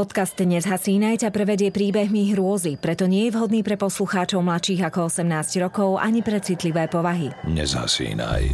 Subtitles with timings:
[0.00, 5.60] Podcast Nezhasínaj ťa prevedie príbehmi hrôzy, preto nie je vhodný pre poslucháčov mladších ako 18
[5.60, 7.28] rokov ani pre citlivé povahy.
[7.44, 8.48] Nezhasínaj.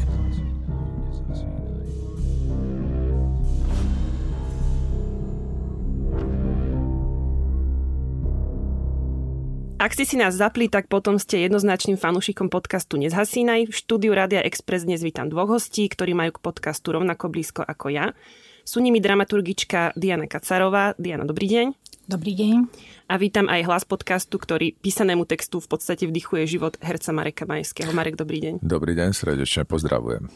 [9.79, 13.71] Ak ste si nás zapli, tak potom ste jednoznačným fanúšikom podcastu Nezhasínaj.
[13.71, 17.95] V štúdiu Rádia Express dnes vítam dvoch hostí, ktorí majú k podcastu rovnako blízko ako
[17.95, 18.19] ja.
[18.67, 20.99] Sú nimi dramaturgička Diana Kacarová.
[20.99, 21.67] Diana, dobrý deň.
[22.11, 22.67] Dobrý deň.
[23.07, 27.95] A vítam aj hlas podcastu, ktorý písanému textu v podstate vdychuje život herca Mareka Majského.
[27.95, 28.55] Marek, dobrý deň.
[28.67, 30.27] Dobrý deň, srdečne pozdravujem.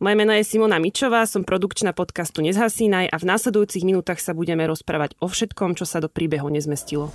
[0.00, 4.64] Moje meno je Simona Mičová, som produkčná podcastu Nezhasínaj a v následujúcich minútach sa budeme
[4.64, 7.12] rozprávať o všetkom, čo sa do príbehu nezmestilo.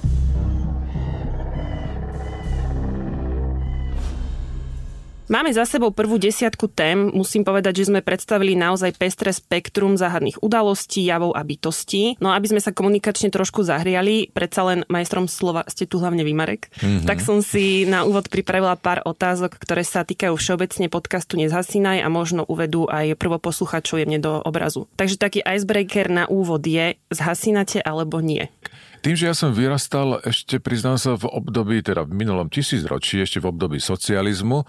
[5.30, 7.14] Máme za sebou prvú desiatku tém.
[7.14, 12.18] Musím povedať, že sme predstavili naozaj pestré spektrum záhadných udalostí, javov a bytostí.
[12.18, 16.74] No aby sme sa komunikačne trošku zahriali, predsa len majstrom slova ste tu hlavne Vymarek,
[16.74, 17.06] mm-hmm.
[17.06, 22.10] tak som si na úvod pripravila pár otázok, ktoré sa týkajú všeobecne podcastu Nezhasínaj a
[22.10, 24.90] možno uvedú aj prvoposluchačov jemne do obrazu.
[24.98, 28.50] Takže taký icebreaker na úvod je, zhasínate alebo nie?
[29.06, 33.38] Tým, že ja som vyrastal ešte, priznám sa, v období, teda v minulom tisícročí, ešte
[33.38, 34.66] v období socializmu,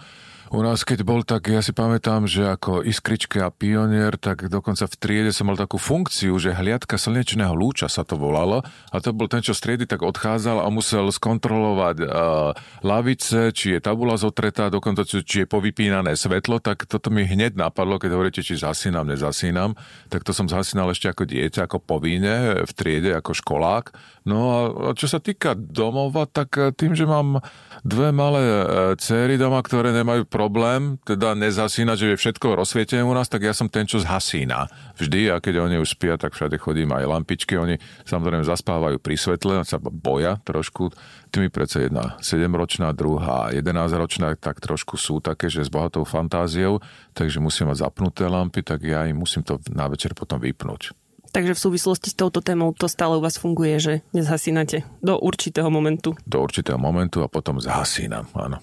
[0.50, 4.90] u nás, keď bol, tak ja si pamätám, že ako iskrička a pionier, tak dokonca
[4.90, 8.66] v triede som mal takú funkciu, že hliadka slnečného lúča sa to volalo.
[8.90, 12.50] A to bol ten, čo z triedy tak odchádzal a musel skontrolovať uh,
[12.82, 18.02] lavice, či je tabula zotretá, dokonca či je povypínané svetlo, tak toto mi hneď napadlo,
[18.02, 19.78] keď hovoríte, či zasínam, nezasínam,
[20.10, 23.94] tak to som zasínal ešte ako dieťa, ako povinne v triede, ako školák.
[24.26, 24.58] No a
[24.98, 27.38] čo sa týka domova, tak tým, že mám
[27.84, 28.64] dve malé e,
[29.00, 33.56] céry doma, ktoré nemajú problém, teda nezhasína, že je všetko rozsvietené u nás, tak ja
[33.56, 34.68] som ten, čo zhasína.
[35.00, 39.14] Vždy, a keď oni už spia, tak všade chodím aj lampičky, oni samozrejme zaspávajú pri
[39.16, 40.92] svetle, sa boja trošku.
[41.30, 46.82] Tými predsa jedna 7-ročná, druhá 11-ročná, tak trošku sú také, že s bohatou fantáziou,
[47.14, 50.99] takže musím mať zapnuté lampy, tak ja im musím to na večer potom vypnúť.
[51.30, 55.70] Takže v súvislosti s touto témou to stále u vás funguje, že nezhasínate do určitého
[55.70, 56.18] momentu.
[56.26, 58.58] Do určitého momentu a potom zhasínam, áno.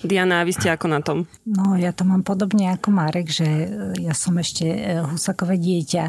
[0.00, 1.28] Diana, a vy ste ako na tom?
[1.44, 3.68] No, ja to mám podobne ako Marek, že
[4.00, 6.04] ja som ešte e, husakové dieťa.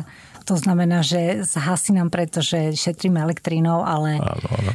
[0.48, 4.72] To znamená, že zhasínam, pretože šetrím elektrínou, ale áno, áno.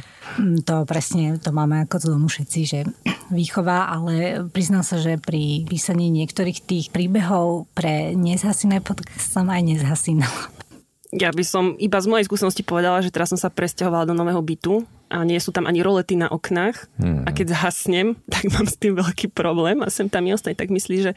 [0.61, 2.79] to presne, to máme ako to domu všetci, že
[3.33, 9.65] výchova, ale priznám sa, že pri písaní niektorých tých príbehov pre nezhasínané podcast som aj
[9.65, 10.53] nezhasínala.
[11.15, 14.43] Ja by som iba z mojej skúsenosti povedala, že teraz som sa presťahovala do nového
[14.43, 17.23] bytu a nie sú tam ani rolety na oknách hmm.
[17.23, 20.97] a keď zhasnem, tak mám s tým veľký problém a sem tam ostane, tak myslí,
[20.99, 21.11] že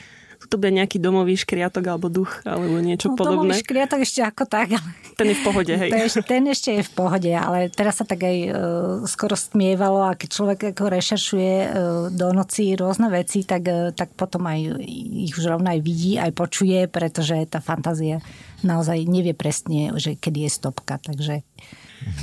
[0.48, 3.52] to bude nejaký domový škriatok alebo duch alebo niečo no, podobné.
[3.52, 4.72] Domový škriatok ešte ako tak.
[4.72, 4.88] Ale...
[5.20, 5.90] Ten je v pohode, hej.
[5.92, 8.54] Ten, ten ešte je v pohode, ale teraz sa tak aj uh,
[9.04, 11.68] skoro stmievalo a keď človek ako rešeršuje uh,
[12.08, 14.80] do noci rôzne veci, tak, uh, tak potom aj
[15.28, 18.24] ich už rovno aj vidí, aj počuje, pretože tá fantázia
[18.62, 20.98] naozaj nevie presne, že kedy je stopka.
[21.00, 21.42] Takže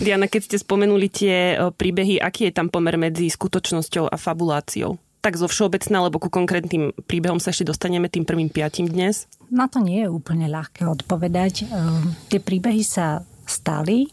[0.01, 1.35] Diana, keď ste spomenuli tie
[1.73, 4.97] príbehy, aký je tam pomer medzi skutočnosťou a fabuláciou?
[5.17, 9.27] tak zo všeobecná, lebo ku konkrétnym príbehom sa ešte dostaneme tým prvým piatim dnes?
[9.51, 11.67] Na to nie je úplne ľahké odpovedať.
[11.67, 14.07] Ehm, tie príbehy sa stali.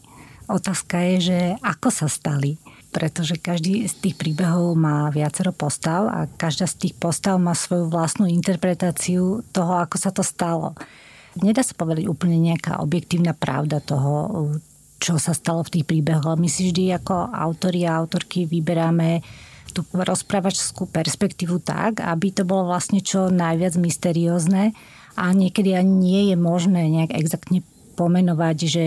[0.51, 2.59] Otázka je, že ako sa stali
[2.95, 7.91] pretože každý z tých príbehov má viacero postav a každá z tých postav má svoju
[7.91, 10.79] vlastnú interpretáciu toho, ako sa to stalo.
[11.43, 14.47] Nedá sa povedať úplne nejaká objektívna pravda toho,
[15.03, 19.19] čo sa stalo v tých príbehoch, ale my si vždy ako autori a autorky vyberáme
[19.75, 24.71] tú rozprávačskú perspektívu tak, aby to bolo vlastne čo najviac mysteriózne
[25.19, 27.59] a niekedy ani nie je možné nejak exaktne
[27.99, 28.85] pomenovať, že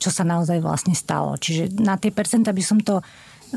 [0.00, 1.36] čo sa naozaj vlastne stalo.
[1.36, 3.04] Čiže na tie percenta by som to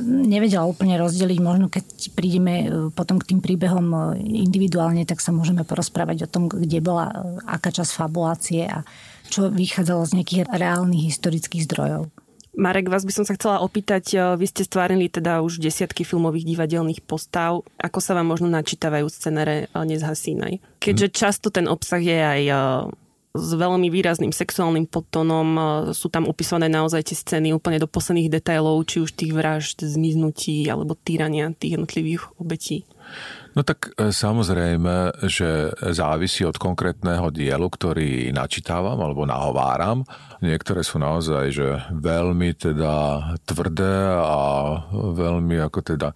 [0.04, 1.40] nevedela úplne rozdeliť.
[1.40, 4.00] Možno keď prídeme e, potom k tým príbehom e,
[4.46, 7.14] individuálne, tak sa môžeme porozprávať o tom, kde bola e,
[7.48, 8.84] aká časť fabulácie a
[9.32, 12.14] čo vychádzalo z nejakých reálnych historických zdrojov.
[12.56, 17.04] Marek, vás by som sa chcela opýtať, vy ste stvárili teda už desiatky filmových divadelných
[17.04, 17.68] postav.
[17.76, 20.80] Ako sa vám možno načítavajú scenere Nezhasínaj?
[20.80, 22.42] Keďže často ten obsah je aj
[23.36, 25.48] s veľmi výrazným sexuálnym podtonom.
[25.56, 25.62] E,
[25.92, 30.66] sú tam opisované naozaj tie scény úplne do posledných detailov, či už tých vražd, zmiznutí
[30.72, 32.88] alebo týrania tých jednotlivých obetí.
[33.56, 40.04] No tak e, samozrejme, že závisí od konkrétneho dielu, ktorý načítavam alebo nahováram.
[40.44, 42.94] Niektoré sú naozaj že veľmi teda
[43.48, 44.40] tvrdé a
[44.92, 46.12] veľmi ako teda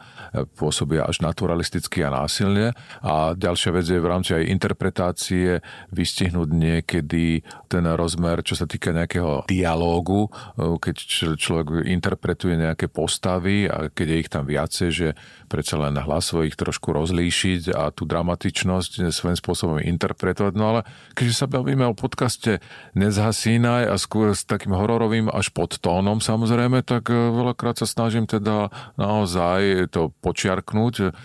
[0.59, 2.75] pôsobia až naturalisticky a násilne.
[3.00, 5.63] A ďalšia vec je v rámci aj interpretácie
[5.95, 7.39] vystihnúť niekedy
[7.71, 10.95] ten rozmer, čo sa týka nejakého dialógu, e, keď
[11.39, 15.07] človek interpretuje nejaké postavy a keď je ich tam viacej, že
[15.50, 20.54] predsa len hlasovo ich trošku rozlíšiť a tú dramatičnosť svojím spôsobom interpretovať.
[20.54, 20.81] No ale
[21.18, 22.62] keďže sa bavíme o podcaste
[22.94, 28.30] Nezhasínaj a skôr s takým hororovým až pod tónom samozrejme, tak e, veľakrát sa snažím
[28.30, 28.69] teda
[29.01, 31.18] naozaj to počiarknúť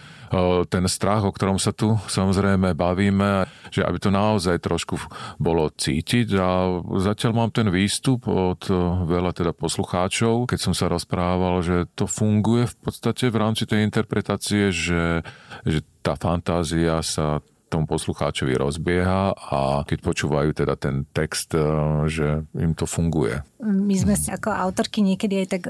[0.68, 4.96] ten strach, o ktorom sa tu samozrejme bavíme, že aby to naozaj trošku
[5.36, 8.64] bolo cítiť a zatiaľ mám ten výstup od
[9.04, 13.84] veľa teda poslucháčov, keď som sa rozprával, že to funguje v podstate v rámci tej
[13.84, 15.24] interpretácie, že,
[15.64, 17.40] že tá fantázia sa
[17.72, 21.58] tomu poslucháčovi rozbieha a keď počúvajú teda ten text,
[22.06, 23.42] že im to funguje.
[23.58, 25.62] My sme si ako autorky niekedy aj tak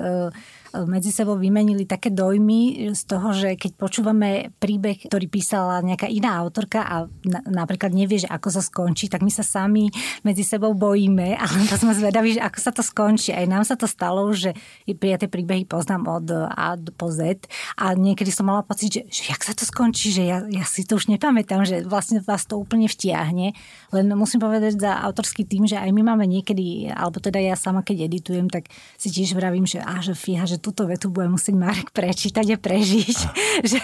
[0.83, 6.35] medzi sebou vymenili také dojmy z toho, že keď počúvame príbeh, ktorý písala nejaká iná
[6.43, 9.87] autorka a na, napríklad nevie, že ako sa skončí, tak my sa sami
[10.27, 13.31] medzi sebou bojíme, ale to sme zvedaví, že ako sa to skončí.
[13.31, 14.51] Aj nám sa to stalo, že
[14.89, 17.47] ja tie príbehy poznám od A po Z
[17.79, 20.83] a niekedy som mala pocit, že, že jak sa to skončí, že ja, ja si
[20.83, 23.53] to už nepamätám, že vlastne vás to úplne vtiahne.
[23.93, 27.85] Len musím povedať za autorský tým, že aj my máme niekedy, alebo teda ja sama
[27.85, 31.53] keď editujem, tak si tiež vravím, že, á, že fíha, že túto vetu bude musieť
[31.53, 33.19] Marek prečítať a prežiť.
[33.71, 33.79] že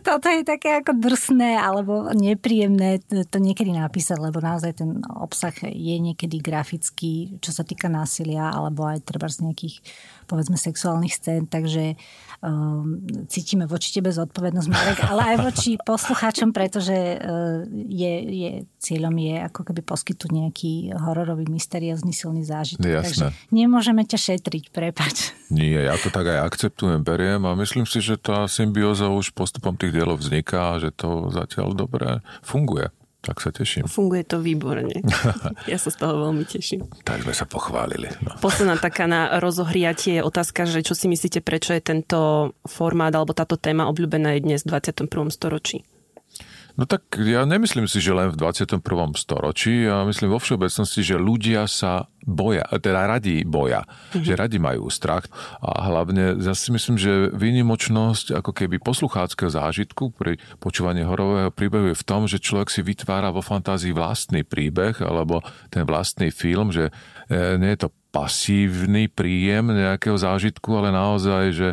[0.00, 5.96] toto je také ako drsné alebo nepríjemné to niekedy napísať, lebo naozaj ten obsah je
[6.00, 9.84] niekedy grafický, čo sa týka násilia alebo aj treba z nejakých
[10.24, 11.96] povedzme sexuálnych scén, takže
[12.44, 13.00] um,
[13.30, 18.50] cítime voči tebe zodpovednosť, Marek, ale aj voči poslucháčom, pretože uh, je, je,
[18.80, 22.84] cieľom je ako keby poskytnúť nejaký hororový, mysteriózny, silný zážitok.
[22.84, 23.04] Jasné.
[23.04, 25.32] Takže nemôžeme ťa šetriť, prepač.
[25.52, 29.76] Nie, ja to tak aj akceptujem, beriem a myslím si, že tá symbióza už postupom
[29.76, 32.90] tých dielov vzniká že to zatiaľ dobre funguje.
[33.24, 33.88] Tak sa teším.
[33.88, 34.92] Funguje to výborne.
[35.64, 36.84] Ja sa z toho veľmi teším.
[37.08, 38.12] Tak sme sa pochválili.
[38.20, 38.36] No.
[38.44, 43.32] Posledná taká na rozohriatie je otázka, že čo si myslíte, prečo je tento formát alebo
[43.32, 45.32] táto téma obľúbená aj dnes v 21.
[45.32, 45.88] storočí?
[46.74, 48.82] No tak ja nemyslím si, že len v 21.
[49.14, 54.24] storočí, ja myslím vo všeobecnosti, že ľudia sa boja, teda radi boja, mm-hmm.
[54.26, 55.30] že radi majú strach
[55.62, 61.94] a hlavne ja si myslím, že výnimočnosť ako keby poslucháckého zážitku pri počúvaní horového príbehu
[61.94, 66.74] je v tom, že človek si vytvára vo fantázii vlastný príbeh alebo ten vlastný film,
[66.74, 66.90] že
[67.30, 71.68] e, nie je to pasívny príjem nejakého zážitku, ale naozaj, že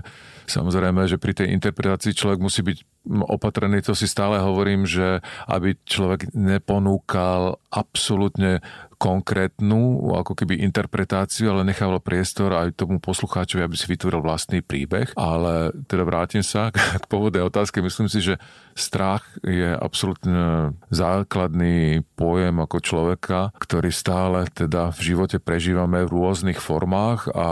[0.45, 5.73] samozrejme, že pri tej interpretácii človek musí byť opatrený, to si stále hovorím, že aby
[5.85, 8.61] človek neponúkal absolútne
[9.01, 15.17] konkrétnu ako keby interpretáciu, ale nechával priestor aj tomu poslucháčovi, aby si vytvoril vlastný príbeh.
[15.17, 17.81] Ale teda vrátim sa k pôvodnej otázke.
[17.81, 18.37] Myslím si, že
[18.77, 26.61] strach je absolútne základný pojem ako človeka, ktorý stále teda v živote prežívame v rôznych
[26.61, 27.49] formách a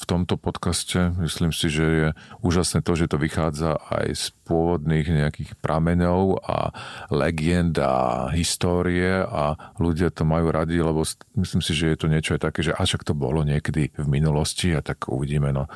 [0.00, 1.12] v tomto podcaste.
[1.20, 2.08] Myslím si, že je
[2.40, 6.72] úžasné to, že to vychádza aj z pôvodných nejakých prameňov a
[7.12, 11.04] legend a histórie a ľudia to majú radi, lebo
[11.36, 14.72] myslím si, že je to niečo aj také, že až to bolo niekedy v minulosti
[14.72, 15.68] a tak uvidíme, no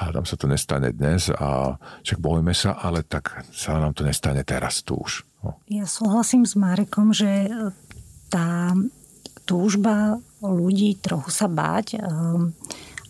[0.00, 4.40] hádam sa to nestane dnes a však bojme sa, ale tak sa nám to nestane
[4.48, 5.28] teraz tu už.
[5.44, 5.60] No.
[5.68, 7.52] Ja súhlasím s Marekom, že
[8.32, 8.72] tá
[9.44, 12.56] túžba ľudí trochu sa báť um,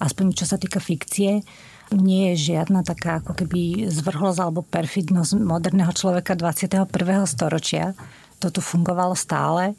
[0.00, 1.44] aspoň čo sa týka fikcie,
[1.90, 6.86] nie je žiadna taká ako keby zvrhlosť alebo perfidnosť moderného človeka 21.
[7.26, 7.98] storočia.
[8.40, 9.74] To fungovalo stále.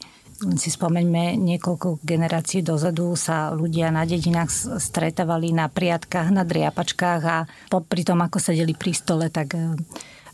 [0.58, 7.46] Si spomeňme, niekoľko generácií dozadu sa ľudia na dedinách stretávali na priatkách, na driapačkách a
[7.70, 9.54] popri tom, ako sedeli pri stole, tak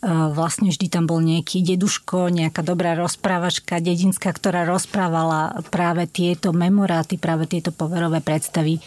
[0.06, 7.18] vlastne vždy tam bol nejaký deduško, nejaká dobrá rozprávačka dedinská, ktorá rozprávala práve tieto memoráty,
[7.18, 8.78] práve tieto poverové predstavy.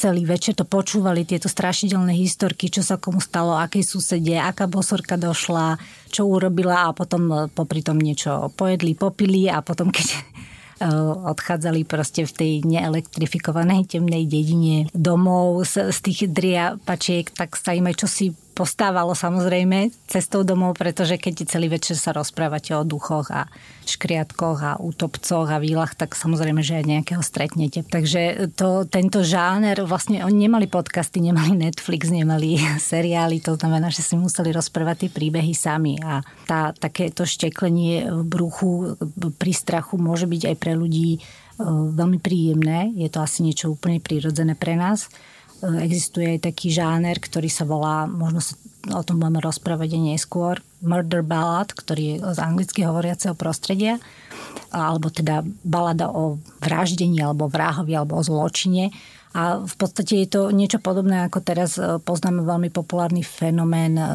[0.00, 5.20] Celý večer to počúvali, tieto strašidelné historky, čo sa komu stalo, akej susede, aká bosorka
[5.20, 5.76] došla,
[6.08, 10.18] čo urobila a potom e, popri tom niečo pojedli, popili a potom keď e,
[11.36, 17.92] odchádzali proste v tej neelektrifikovanej temnej dedine domov z, z tých driapačiek, tak sa im
[17.92, 23.44] aj čosi postávalo samozrejme cestou domov, pretože keď celý večer sa rozprávate o duchoch a
[23.84, 27.84] škriatkoch a útopcoch a výlach, tak samozrejme, že aj nejakého stretnete.
[27.84, 34.00] Takže to, tento žáner, vlastne oni nemali podcasty, nemali Netflix, nemali seriály, to znamená, že
[34.00, 38.96] si museli rozprávať tie príbehy sami a tá, takéto šteklenie v bruchu
[39.36, 41.20] pri strachu môže byť aj pre ľudí e,
[41.92, 42.96] veľmi príjemné.
[42.96, 45.12] Je to asi niečo úplne prírodzené pre nás
[45.62, 48.54] existuje aj taký žáner, ktorý sa volá, možno sa
[48.94, 53.98] o tom budeme rozprávať aj neskôr, murder ballad, ktorý je z anglicky hovoriaceho prostredia,
[54.70, 58.94] alebo teda balada o vraždení, alebo vrahovi, alebo o zločine.
[59.34, 64.06] A v podstate je to niečo podobné, ako teraz e, poznáme veľmi populárny fenomén e,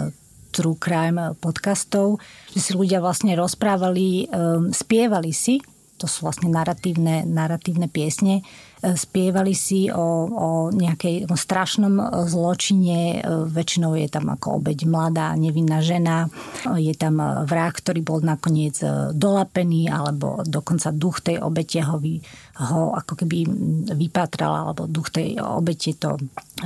[0.55, 2.19] true crime podcastov,
[2.51, 4.27] že si ľudia vlastne rozprávali,
[4.75, 5.63] spievali si,
[5.95, 8.43] to sú vlastne narratívne, narratívne piesne,
[8.81, 13.21] spievali si o, o nejakej o strašnom zločine.
[13.50, 16.25] Väčšinou je tam ako obeď mladá, nevinná žena.
[16.81, 18.81] Je tam vrah, ktorý bol nakoniec
[19.13, 22.17] dolapený, alebo dokonca duch tej obete ho, vy,
[22.57, 23.45] ho ako keby
[23.93, 26.17] vypatral, alebo duch tej obete to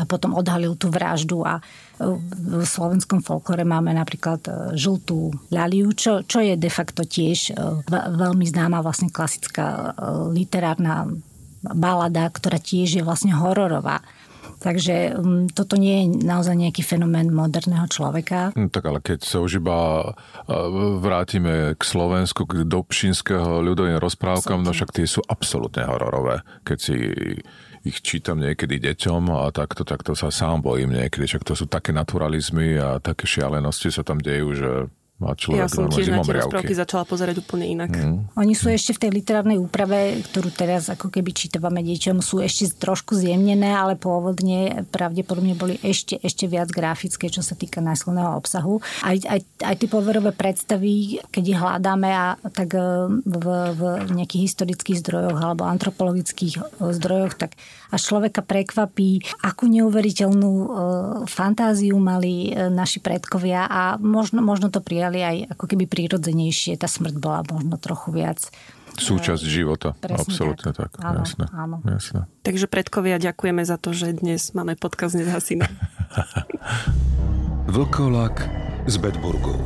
[0.08, 1.60] potom odhalil tú vraždu a
[2.00, 4.44] v slovenskom folklore máme napríklad
[4.76, 7.56] žltú ľaliu, čo, čo je de facto tiež
[7.92, 9.96] veľmi známa vlastne klasická
[10.32, 11.08] literárna
[11.74, 14.06] balada, ktorá tiež je vlastne hororová.
[14.56, 18.56] Takže um, toto nie je naozaj nejaký fenomén moderného človeka.
[18.56, 20.10] No, tak ale keď sa už iba
[21.02, 26.42] vrátime k Slovensku, k dobšinského ľudovým rozprávkam, no však tie sú absolútne hororové.
[26.64, 26.96] Keď si
[27.86, 31.30] ich čítam niekedy deťom a takto, takto sa sám bojím niekedy.
[31.30, 34.72] Však to sú také naturalizmy a také šialenosti sa tam dejú, že
[35.16, 37.88] a človek ja som tiež na tie rozprávky začala pozerať úplne inak.
[37.96, 38.36] Mm.
[38.36, 42.76] Oni sú ešte v tej literárnej úprave, ktorú teraz ako keby čítavame deťom, sú ešte
[42.76, 48.84] trošku zjemnené, ale pôvodne pravdepodobne boli ešte, ešte viac grafické, čo sa týka násilného obsahu.
[49.08, 52.84] Aj, aj, aj tie poverové predstavy, keď ich hľadáme, a, tak e,
[53.24, 53.82] v, v
[54.20, 57.56] nejakých historických zdrojoch alebo antropologických e, zdrojoch, tak
[57.88, 60.68] až človeka prekvapí, akú neuveriteľnú e,
[61.32, 66.82] fantáziu mali naši predkovia a možno, možno to prijali prijali aj ako keby prírodzenejšie.
[66.82, 68.42] Tá smrť bola možno trochu viac
[68.96, 69.94] súčasť e, života.
[70.02, 70.98] Presne Absolutne tak.
[70.98, 71.04] tak.
[71.06, 71.78] Áno, jasné, áno.
[71.86, 72.26] jasné.
[72.42, 75.68] Takže predkovia, ďakujeme za to, že dnes máme podkaz Nezhasina.
[77.76, 78.48] Vlkolak
[78.88, 79.58] z Bedburgu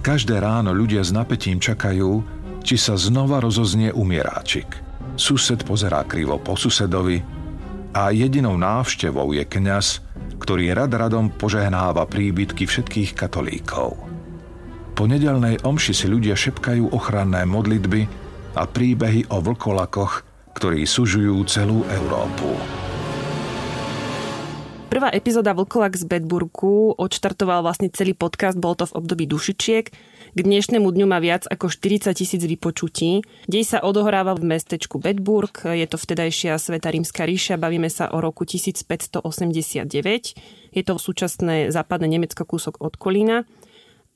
[0.00, 2.22] Každé ráno ľudia s napätím čakajú,
[2.62, 4.66] či sa znova rozoznie umieráčik.
[5.18, 7.35] Sused pozerá krivo po susedovi
[7.96, 10.04] a jedinou návštevou je kňaz,
[10.36, 13.96] ktorý rad radom požehnáva príbytky všetkých katolíkov.
[14.92, 18.04] Po nedelnej omši si ľudia šepkajú ochranné modlitby
[18.52, 22.52] a príbehy o vlkolakoch, ktorí sužujú celú Európu.
[24.92, 29.92] Prvá epizóda Vlkolak z Bedburgu odštartoval vlastne celý podcast, bol to v období dušičiek,
[30.36, 33.24] k dnešnému dňu má viac ako 40 tisíc vypočutí.
[33.48, 38.20] Dej sa odohráva v mestečku Bedburg, je to vtedajšia Sveta rímska ríša, bavíme sa o
[38.20, 39.88] roku 1589.
[40.76, 43.48] Je to súčasné západné Nemecko kúsok od Kolína.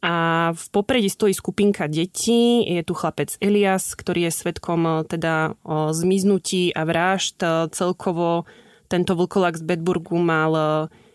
[0.04, 0.14] A
[0.52, 5.56] v popredí stojí skupinka detí, je tu chlapec Elias, ktorý je svetkom teda
[5.92, 7.40] zmiznutí a vražd.
[7.72, 8.44] Celkovo
[8.92, 10.52] tento vlkolak z Bedburgu mal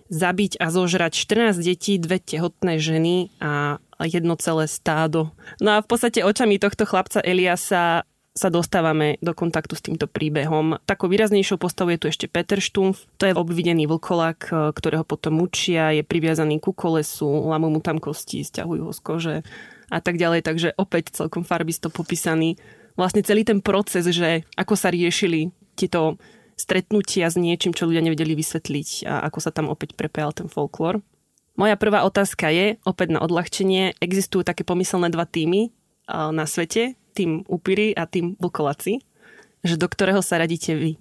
[0.05, 5.31] zabiť a zožrať 14 detí, dve tehotné ženy a jedno celé stádo.
[5.63, 8.03] No a v podstate očami tohto chlapca Eliasa
[8.35, 10.75] sa dostávame do kontaktu s týmto príbehom.
[10.83, 13.07] Takou výraznejšou postavou je tu ešte Peter Štumf.
[13.15, 18.43] To je obvidený vlkolak, ktorého potom mučia, je priviazaný ku kolesu, lamú mu tam kosti,
[18.43, 19.35] stiahujú ho z kože
[19.87, 20.43] a tak ďalej.
[20.43, 22.59] Takže opäť celkom farbisto popísaný
[22.99, 26.19] vlastne celý ten proces, že ako sa riešili tieto
[26.59, 30.99] stretnutia s niečím, čo ľudia nevedeli vysvetliť a ako sa tam opäť prepájal ten folklór.
[31.55, 35.71] Moja prvá otázka je, opäť na odľahčenie, existujú také pomyselné dva týmy
[36.11, 38.99] na svete, tým upíry a tým vlkolaci,
[39.63, 40.99] že do ktorého sa radíte vy?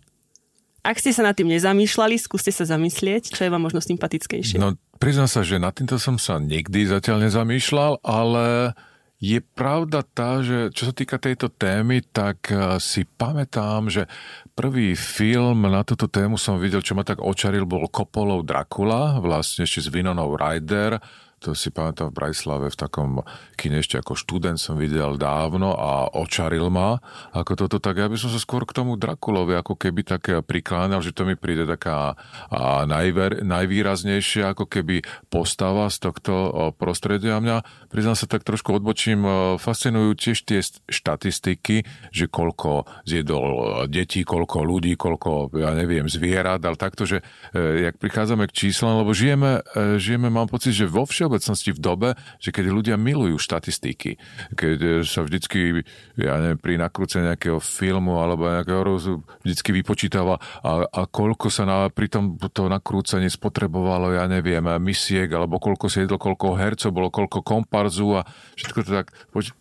[0.84, 4.61] Ak ste sa nad tým nezamýšľali, skúste sa zamyslieť, čo je vám možno sympatickejšie.
[4.61, 8.76] No, priznám sa, že nad týmto som sa nikdy zatiaľ nezamýšľal, ale
[9.25, 14.04] je pravda tá, že čo sa týka tejto témy, tak eh, si pamätám, že
[14.52, 19.64] prvý film na túto tému som videl, čo ma tak očaril, bol Kopolov Dracula, vlastne
[19.64, 21.00] ešte s Vinonou Ryder.
[21.45, 23.21] To si pamätám v Brajslave v takom
[23.61, 26.97] kine ešte ako študent som videl dávno a očaril ma
[27.37, 31.05] ako toto, tak ja by som sa skôr k tomu Drakulovi ako keby tak prikláňal,
[31.05, 32.17] že to mi príde taká
[32.49, 36.33] a najver, najvýraznejšia ako keby postava z tohto
[36.79, 37.37] prostredia.
[37.37, 37.57] A mňa,
[37.91, 39.27] priznám sa, tak trošku odbočím,
[39.59, 41.85] fascinujú tiež tie štatistiky,
[42.15, 43.45] že koľko zjedol
[43.91, 47.21] detí, koľko ľudí, koľko, ja neviem, zvierat, ale takto, že
[47.53, 51.34] e, jak prichádzame k číslam, lebo žijeme, e, žijeme, mám pocit, že vo všeobecnosti
[51.75, 54.21] v dobe, že keď ľudia milujú štatistiky,
[54.55, 55.83] keď e, sa vždycky,
[56.14, 59.12] ja neviem, pri nakrúcení nejakého filmu alebo nejakého rozu
[59.43, 65.26] vždycky vypočítava a, a koľko sa na, pri tom to nakrúcanie spotrebovalo, ja neviem, misiek,
[65.33, 69.07] alebo koľko si jedlo, koľko hercov bolo, koľko komparzu a všetko to tak,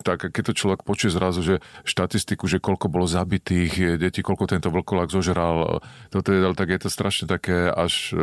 [0.03, 1.56] tak keď to človek počuje zrazu, že
[1.88, 6.89] štatistiku, že koľko bolo zabitých detí, koľko tento vlkolák zožral, toto je, tak je to
[6.92, 8.13] strašne také až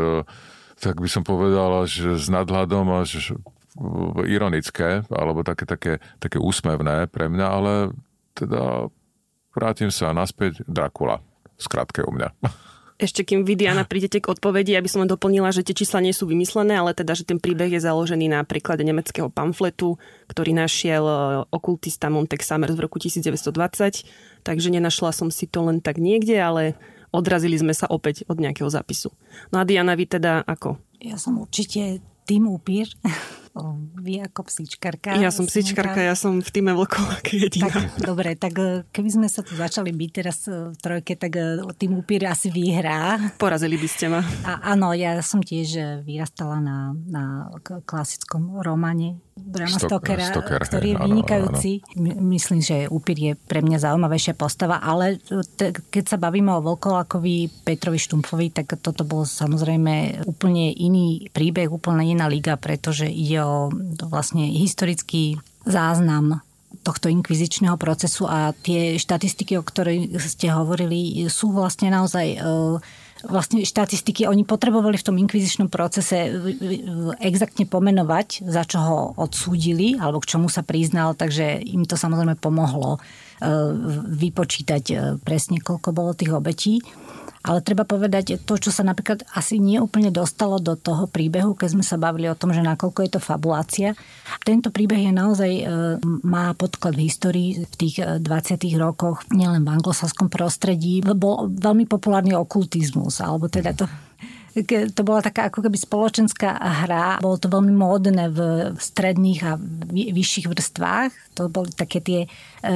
[0.80, 3.36] tak by som povedal, až s nadhľadom, až
[4.26, 7.72] ironické, alebo také, také, také úsmevné pre mňa, ale
[8.34, 8.90] teda
[9.54, 11.22] vrátim sa naspäť Dracula.
[11.60, 12.28] Skrátke u mňa.
[13.00, 16.12] Ešte kým vy, Diana, prídete k odpovedi, aby som len doplnila, že tie čísla nie
[16.12, 19.96] sú vymyslené, ale teda, že ten príbeh je založený na príklade nemeckého pamfletu,
[20.28, 21.16] ktorý našiel e,
[21.48, 24.44] okultista Montek Summers v roku 1920.
[24.44, 26.76] Takže nenašla som si to len tak niekde, ale
[27.10, 29.10] odrazili sme sa opäť od nejakého zápisu.
[29.50, 30.78] No a Diana, vy teda ako?
[31.02, 32.90] Ja som určite tým upír.
[33.98, 35.18] Vy ako psíčkarka.
[35.18, 37.66] Ja som psíčkarka, ja som v týme vlkoláky jediná.
[37.66, 41.34] Tak, dobre, tak e, keby sme sa tu začali byť teraz e, v trojke, tak
[41.34, 43.18] e, tým upír asi vyhrá.
[43.42, 44.22] Porazili by ste ma.
[44.46, 47.50] A, áno, ja som tiež vyrastala na, na
[47.82, 51.70] klasickom romane Brama Stokera, Stoker, ktorý je vynikajúci.
[51.96, 52.28] Áno, áno.
[52.28, 55.18] Myslím, že Upír je pre mňa zaujímavejšia postava, ale
[55.56, 61.72] te, keď sa bavíme o Volkolákovi, Petrovi Štumpfovi, tak toto bol samozrejme úplne iný príbeh,
[61.72, 63.72] úplne iná liga, pretože ide o
[64.06, 66.40] vlastne historický záznam
[66.80, 72.40] tohto inkvizičného procesu a tie štatistiky, o ktorých ste hovorili, sú vlastne naozaj
[73.26, 76.32] vlastne štatistiky, oni potrebovali v tom inkvizičnom procese
[77.20, 82.40] exaktne pomenovať, za čo ho odsúdili, alebo k čomu sa priznal, takže im to samozrejme
[82.40, 83.00] pomohlo e,
[84.16, 86.80] vypočítať e, presne, koľko bolo tých obetí.
[87.40, 91.68] Ale treba povedať to, čo sa napríklad asi nie úplne dostalo do toho príbehu, keď
[91.72, 93.96] sme sa bavili o tom, že nakoľko je to fabulácia.
[94.44, 95.64] Tento príbeh je naozaj, e,
[96.20, 98.20] má podklad v histórii v tých 20.
[98.20, 101.00] E, rokoch, nielen v anglosaskom prostredí.
[101.00, 103.88] Bol veľmi populárny okultizmus, alebo teda to
[104.94, 107.22] to bola taká ako keby spoločenská hra.
[107.22, 108.40] Bolo to veľmi módne v
[108.74, 109.54] stredných a
[109.94, 111.38] vyšších vrstvách.
[111.38, 112.28] To boli také tie e,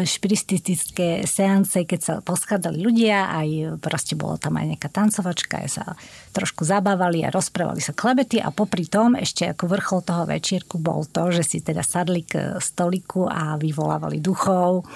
[0.07, 5.85] špiristické seance, keď sa poschádzali ľudia, aj proste bolo tam aj nejaká tancovačka, aj sa
[6.31, 11.02] trošku zabávali a rozprávali sa klebety a popri tom ešte ako vrchol toho večierku bol
[11.11, 14.87] to, že si teda sadli k stoliku a vyvolávali duchov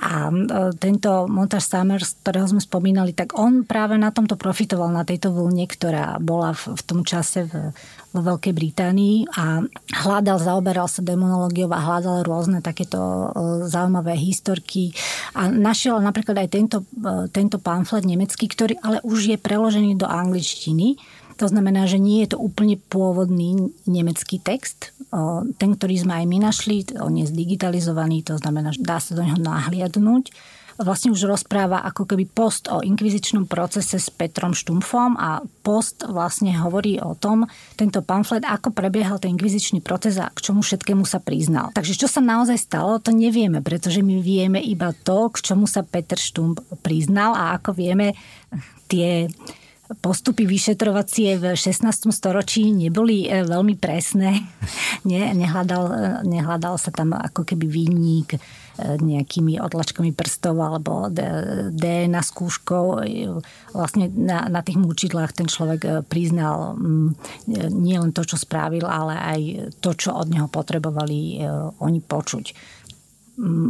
[0.00, 0.34] a e,
[0.80, 5.68] tento Montage Summers, ktorého sme spomínali, tak on práve na tomto profitoval, na tejto vlne,
[5.68, 7.76] ktorá bola v, v tom čase v,
[8.16, 9.60] vo Veľkej Británii a
[10.00, 13.26] hľadal, zaoberal sa demonológiou a hľadal rôzne takéto e,
[13.68, 14.96] zaujímavé historky.
[15.36, 20.08] A našiel napríklad aj tento, e, tento pamflet nemecký, ktorý ale už je preložený do
[20.08, 20.96] angličtiny
[21.40, 24.92] to znamená, že nie je to úplne pôvodný nemecký text.
[25.56, 29.24] Ten, ktorý sme aj my našli, on je zdigitalizovaný, to znamená, že dá sa do
[29.24, 30.28] neho nahliadnúť
[30.80, 36.56] vlastne už rozpráva ako keby post o inkvizičnom procese s Petrom Štumfom a post vlastne
[36.56, 37.44] hovorí o tom,
[37.76, 41.68] tento pamflet, ako prebiehal ten inkvizičný proces a k čomu všetkému sa priznal.
[41.76, 45.84] Takže čo sa naozaj stalo, to nevieme, pretože my vieme iba to, k čomu sa
[45.84, 48.16] Peter Štump priznal a ako vieme
[48.88, 49.28] tie
[49.98, 52.14] postupy vyšetrovacie v 16.
[52.14, 54.38] storočí neboli e, veľmi presné.
[55.10, 55.98] Nie, nehľadal, e,
[56.30, 58.38] nehľadal sa tam ako keby výnik e,
[59.02, 63.02] nejakými odlačkami prstov alebo DNA skúškou.
[63.74, 66.78] Vlastne na, na tých múčidlách ten človek priznal
[67.50, 69.40] nie len to, čo spravil, ale aj
[69.82, 71.42] to, čo od neho potrebovali
[71.82, 72.78] oni počuť.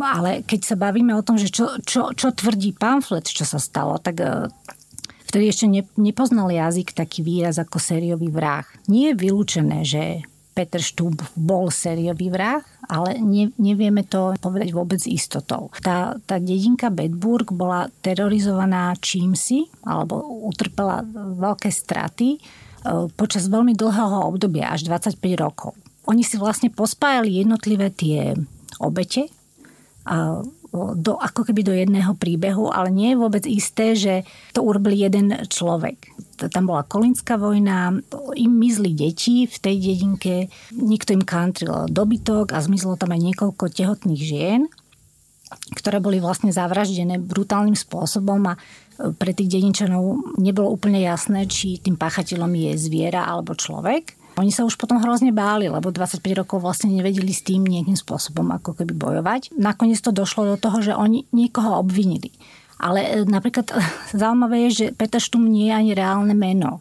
[0.02, 4.02] Ale keď sa bavíme o tom, že čo, čo, čo tvrdí pamflet, čo sa stalo,
[4.02, 4.18] tak
[5.30, 8.66] vtedy ešte nepoznal jazyk taký výraz ako sériový vrah.
[8.90, 14.98] Nie je vylúčené, že Peter Štúb bol sériový vrah, ale ne, nevieme to povedať vôbec
[15.06, 15.70] istotou.
[15.78, 20.18] Tá, tá dedinka Bedburg bola terorizovaná čímsi, alebo
[20.50, 22.38] utrpela veľké straty e,
[23.14, 25.78] počas veľmi dlhého obdobia, až 25 rokov.
[26.10, 28.34] Oni si vlastne pospájali jednotlivé tie
[28.82, 29.30] obete
[30.02, 34.14] a do, ako keby do jedného príbehu, ale nie je vôbec isté, že
[34.54, 35.98] to urobil jeden človek.
[36.50, 37.98] Tam bola Kolinská vojna,
[38.38, 43.64] im mizli deti v tej dedinke, niekto im kantril dobytok a zmizlo tam aj niekoľko
[43.66, 44.62] tehotných žien
[45.50, 48.58] ktoré boli vlastne zavraždené brutálnym spôsobom a e,
[49.10, 54.19] pre tých dedinčanov nebolo úplne jasné, či tým páchateľom je zviera alebo človek.
[54.40, 58.48] Oni sa už potom hrozne báli, lebo 25 rokov vlastne nevedeli s tým nejakým spôsobom
[58.56, 59.52] ako keby bojovať.
[59.60, 62.32] Nakoniec to došlo do toho, že oni niekoho obvinili.
[62.80, 63.68] Ale e, napríklad
[64.16, 66.80] zaujímavé je, že Peter Štum nie je ani reálne meno.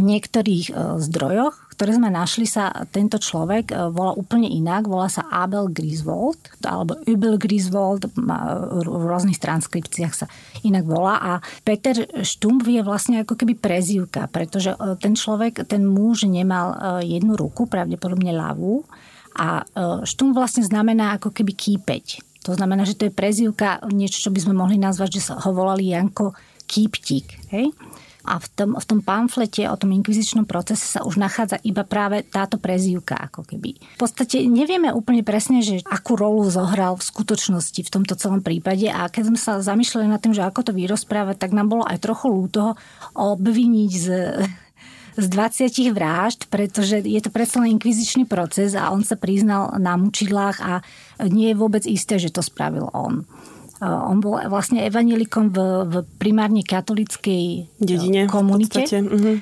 [0.00, 4.86] V niektorých e, zdrojoch ktoré sme našli, sa tento človek e, volá úplne inak.
[4.86, 10.26] Volá sa Abel Griswold, alebo Übel Griswold, v rôznych transkripciách sa
[10.62, 11.18] inak volá.
[11.18, 11.32] A
[11.66, 16.76] Peter Štump je vlastne ako keby prezývka, pretože e, ten človek, ten muž nemal e,
[17.18, 18.86] jednu ruku, pravdepodobne ľavú.
[19.34, 19.66] A
[20.06, 22.22] štum vlastne znamená ako keby kýpeť.
[22.46, 25.50] To znamená, že to je prezývka, niečo, čo by sme mohli nazvať, že sa ho
[25.50, 26.38] volali Janko
[26.70, 27.50] Kýptik.
[27.50, 27.74] Hej?
[28.24, 32.24] A v tom, v tom pamflete o tom inkvizičnom procese sa už nachádza iba práve
[32.24, 33.76] táto prezývka, ako keby.
[33.76, 38.88] V podstate nevieme úplne presne, že akú rolu zohral v skutočnosti v tomto celom prípade
[38.88, 42.00] a keď sme sa zamýšľali nad tým, že ako to vyrozprávať, tak nám bolo aj
[42.00, 42.76] trochu ľúto
[43.12, 44.08] obviniť z
[45.14, 49.94] z 20 vražd, pretože je to predsa len inkvizičný proces a on sa priznal na
[49.94, 50.82] mučidlách a
[51.30, 53.22] nie je vôbec isté, že to spravil on.
[53.82, 55.58] On bol vlastne evanelikom v,
[55.90, 58.86] v primárne katolickej dedine komunite.
[58.86, 59.36] V, uh-huh.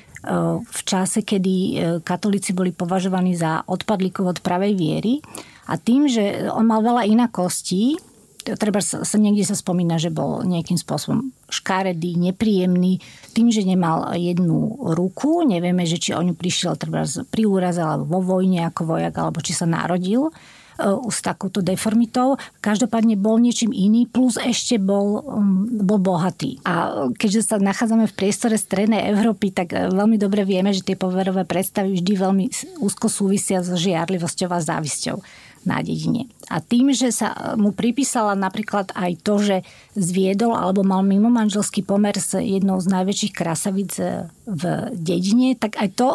[0.65, 5.21] v čase, kedy e, katolíci boli považovaní za odpadlíkov od pravej viery.
[5.69, 8.01] A tým, že on mal veľa inakostí,
[8.43, 12.99] treba sa, sa niekde sa spomína, že bol nejakým spôsobom škaredý, nepríjemný,
[13.37, 18.19] tým, že nemal jednu ruku, nevieme, že či o ňu prišiel treba pri úraze alebo
[18.19, 22.41] vo vojne ako vojak, alebo či sa narodil E, s takouto deformitou.
[22.65, 26.59] Každopádne bol niečím iný, plus ešte bol, um, bol bohatý.
[26.65, 30.97] A keďže sa nachádzame v priestore strednej Európy, tak e, veľmi dobre vieme, že tie
[30.97, 32.45] poverové predstavy vždy veľmi
[32.81, 35.21] úzko súvisia so žiarlivosťou a závisťou
[35.63, 36.27] na dedine.
[36.51, 39.57] A tým, že sa mu pripísala napríklad aj to, že
[39.95, 44.63] zviedol alebo mal mimo manželský pomer s jednou z najväčších krasavíc e, v
[44.97, 46.09] dedine, tak aj to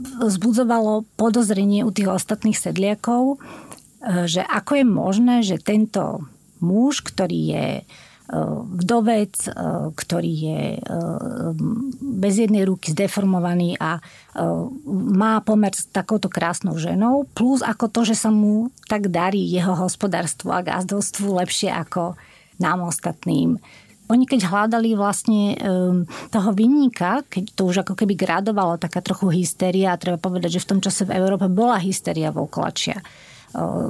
[0.00, 6.24] zbudzovalo podozrenie u tých ostatných sedliakov, E, že ako je možné, že tento
[6.64, 7.82] muž, ktorý je e,
[8.80, 9.50] vdovec, e,
[9.92, 10.62] ktorý je
[12.00, 14.00] bez jednej ruky zdeformovaný a
[14.88, 19.76] má pomer s takouto krásnou ženou, plus ako to, že sa mu tak darí jeho
[19.76, 22.16] hospodárstvo a gazdovstvu lepšie ako
[22.60, 23.60] nám ostatným.
[24.10, 25.54] Oni keď hľadali vlastne
[26.34, 30.62] toho vinníka, keď to už ako keby gradovalo taká trochu hysteria, a treba povedať, že
[30.66, 32.98] v tom čase v Európe bola hysteria volkolačia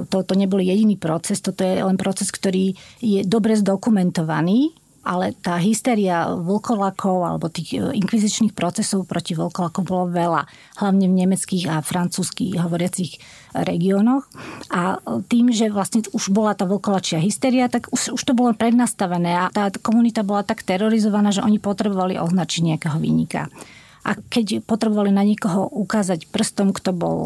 [0.09, 5.57] to, to nebol jediný proces, toto je len proces, ktorý je dobre zdokumentovaný, ale tá
[5.57, 10.45] hysteria vlkolakov alebo tých e, inkvizičných procesov proti vlkolakom bolo veľa,
[10.77, 13.17] hlavne v nemeckých a francúzských hovoriacich
[13.57, 14.29] regiónoch.
[14.69, 19.49] A tým, že vlastne už bola tá vlkolačia hysteria, tak už, už to bolo prednastavené
[19.49, 23.49] a tá komunita bola tak terorizovaná, že oni potrebovali označiť nejakého vynika.
[24.01, 27.17] A keď potrebovali na niekoho ukázať prstom, kto bol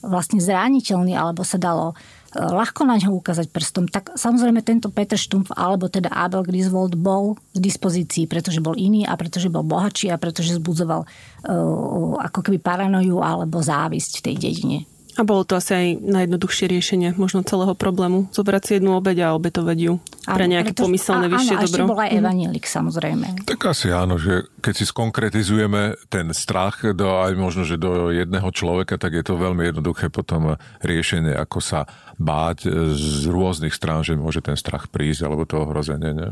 [0.00, 5.18] vlastne zraniteľný, alebo sa dalo e, ľahko na ňo ukázať prstom, tak samozrejme tento Peter
[5.20, 10.10] Stumpf alebo teda Abel Griswold bol k dispozícii, pretože bol iný a pretože bol bohatší
[10.10, 14.78] a pretože zbudzoval uh, ako keby paranoju alebo závisť v tej dedine.
[15.16, 18.28] A bolo to asi aj najjednoduchšie riešenie možno celého problému.
[18.36, 19.92] Zobrať si jednu obeď a obetovať ju
[20.28, 21.82] pre nejaké preto, pomyselné vyššie dobro.
[21.88, 22.20] Áno, bol aj mhm.
[22.20, 23.26] evanielik, samozrejme.
[23.48, 28.48] Tak asi áno, že keď si skonkretizujeme ten strach do, aj možno, že do jedného
[28.52, 31.88] človeka, tak je to veľmi jednoduché potom riešenie, ako sa
[32.20, 36.12] báť z rôznych strán, že môže ten strach prísť, alebo to ohrozenie.
[36.12, 36.28] Ne?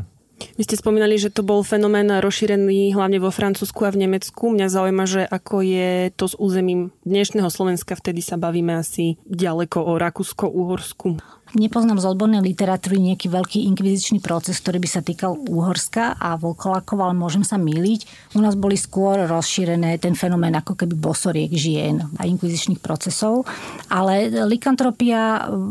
[0.55, 4.51] Vy ste spomínali, že to bol fenomén rozšírený hlavne vo Francúzsku a v Nemecku.
[4.51, 9.79] Mňa zaujíma, že ako je to s územím dnešného Slovenska, vtedy sa bavíme asi ďaleko
[9.83, 11.19] o Rakúsko-Uhorsku.
[11.55, 16.99] Nepoznám z odbornej literatúry nejaký veľký inkvizičný proces, ktorý by sa týkal Úhorska a Volkolakov,
[16.99, 18.35] ale môžem sa míliť.
[18.35, 23.47] U nás boli skôr rozšírené ten fenomén ako keby bosoriek žien a inkvizičných procesov.
[23.87, 25.63] Ale likantropia e,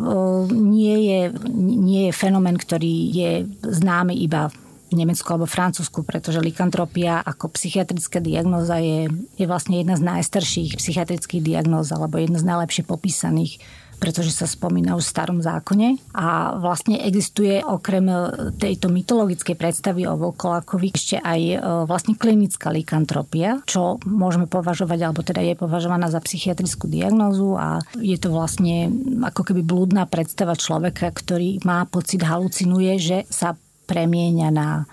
[0.57, 1.21] nie je,
[1.61, 4.49] nie je fenomén, ktorý je známy iba
[4.89, 10.81] v Nemecku alebo Francúzsku, pretože likantropia ako psychiatrická diagnóza je, je vlastne jedna z najstarších
[10.81, 13.61] psychiatrických diagnóz alebo jedna z najlepšie popísaných
[13.99, 16.01] pretože sa spomína už v starom zákone.
[16.15, 18.07] A vlastne existuje okrem
[18.59, 21.57] tejto mytologickej predstavy o Volkolákovi ešte aj e,
[21.89, 28.17] vlastne klinická likantropia, čo môžeme považovať, alebo teda je považovaná za psychiatrickú diagnózu a je
[28.21, 28.91] to vlastne
[29.25, 34.89] ako keby blúdna predstava človeka, ktorý má pocit, halucinuje, že sa premieňa na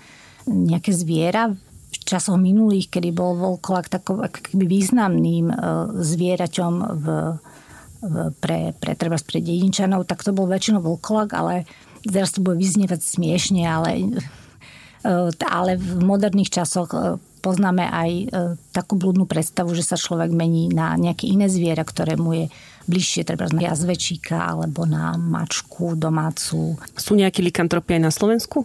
[0.47, 1.53] nejaké zviera,
[1.91, 4.23] v časoch minulých, kedy bol volkolak takou
[4.55, 5.55] významným e,
[5.99, 7.05] zvieraťom v,
[8.41, 11.69] pre, pre, treba pre dedinčanov, tak to bol väčšinou volkolak, ale
[12.01, 13.89] teraz to bude vyznievať smiešne, ale,
[15.05, 16.97] e, ale v moderných časoch e,
[17.41, 18.11] poznáme aj
[18.69, 22.45] takú blúdnu predstavu, že sa človek mení na nejaké iné zviera, ktoré mu je
[22.85, 26.77] bližšie, treba na jazvečíka alebo na mačku domácu.
[26.93, 28.61] Sú nejaké likantropie aj na Slovensku?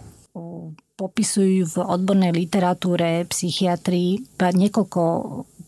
[0.97, 5.01] popisujú v odbornej literatúre, psychiatrii niekoľko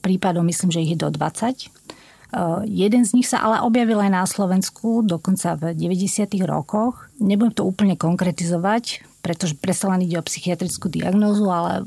[0.02, 1.70] prípadov, myslím, že ich je do 20.
[2.30, 6.30] Uh, jeden z nich sa ale objavil aj na Slovensku, dokonca v 90.
[6.46, 7.10] rokoch.
[7.18, 11.82] Nebudem to úplne konkretizovať, pretože predsa len ide o psychiatrickú diagnózu, ale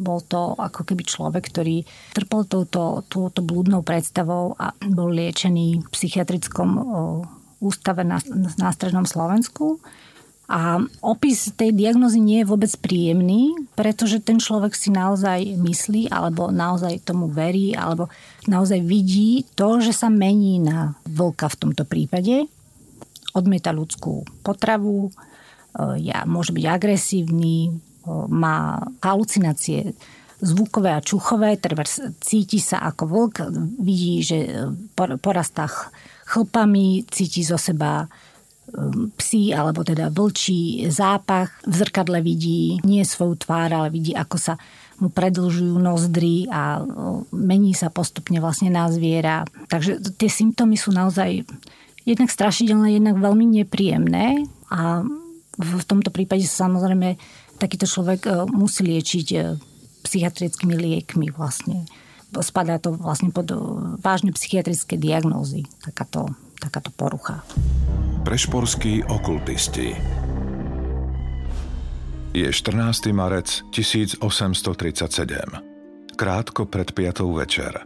[0.00, 1.84] bol to ako keby človek, ktorý
[2.16, 6.68] trpel touto, touto blúdnou predstavou a bol liečený v psychiatrickom
[7.62, 8.18] ústave na,
[8.58, 9.78] na strednom Slovensku.
[10.50, 16.50] A opis tej diagnozy nie je vôbec príjemný, pretože ten človek si naozaj myslí, alebo
[16.52, 18.10] naozaj tomu verí, alebo
[18.48, 22.46] naozaj vidí to, že sa mení na vlka v tomto prípade.
[23.32, 25.10] Odmieta ľudskú potravu, e,
[26.04, 27.70] ja, môže byť agresívny, e,
[28.28, 29.94] má halucinácie
[30.42, 31.86] zvukové a čuchové, treba
[32.18, 33.36] cíti sa ako vlk,
[33.78, 34.38] vidí, že
[35.22, 35.70] porastá
[36.26, 38.10] chlpami, cíti zo seba
[39.18, 41.50] psí alebo teda vlčí zápach.
[41.66, 44.54] V zrkadle vidí nie svoju tvár, ale vidí, ako sa
[45.02, 46.86] mu predlžujú nozdry a
[47.34, 49.42] mení sa postupne vlastne na zviera.
[49.66, 51.42] Takže tie symptómy sú naozaj
[52.06, 55.02] jednak strašidelné, jednak veľmi nepríjemné a
[55.58, 57.18] v tomto prípade sa samozrejme
[57.58, 59.38] takýto človek musí liečiť e,
[60.06, 61.84] psychiatrickými liekmi vlastne.
[62.32, 63.52] Spadá to vlastne pod
[64.00, 67.44] vážne psychiatrické diagnózy, takáto, takáto porucha.
[68.24, 70.21] Prešporskí okultisti
[72.32, 73.12] Je 14.
[73.12, 74.16] marec 1837.
[76.16, 77.28] Krátko pred 5.
[77.36, 77.84] večer.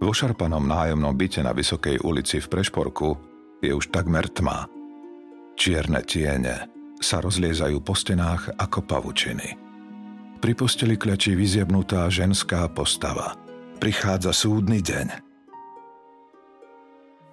[0.00, 3.16] V ošarpanom nájomnom byte na Vysokej ulici v Prešporku
[3.64, 4.68] je už takmer tma.
[5.56, 6.68] Čierne tiene
[7.00, 9.56] sa rozliezajú po stenách ako pavučiny.
[10.44, 13.32] Pri posteli klečí vyziebnutá ženská postava.
[13.80, 15.29] Prichádza súdny deň.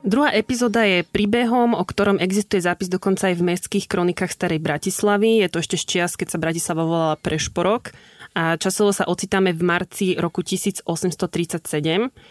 [0.05, 5.41] Druhá epizóda je príbehom, o ktorom existuje zápis dokonca aj v mestských kronikách Starej Bratislavy.
[5.41, 7.91] Je to ešte z čias, keď sa Bratislava volala Prešporok
[8.37, 10.85] a časovo sa ocitáme v marci roku 1837.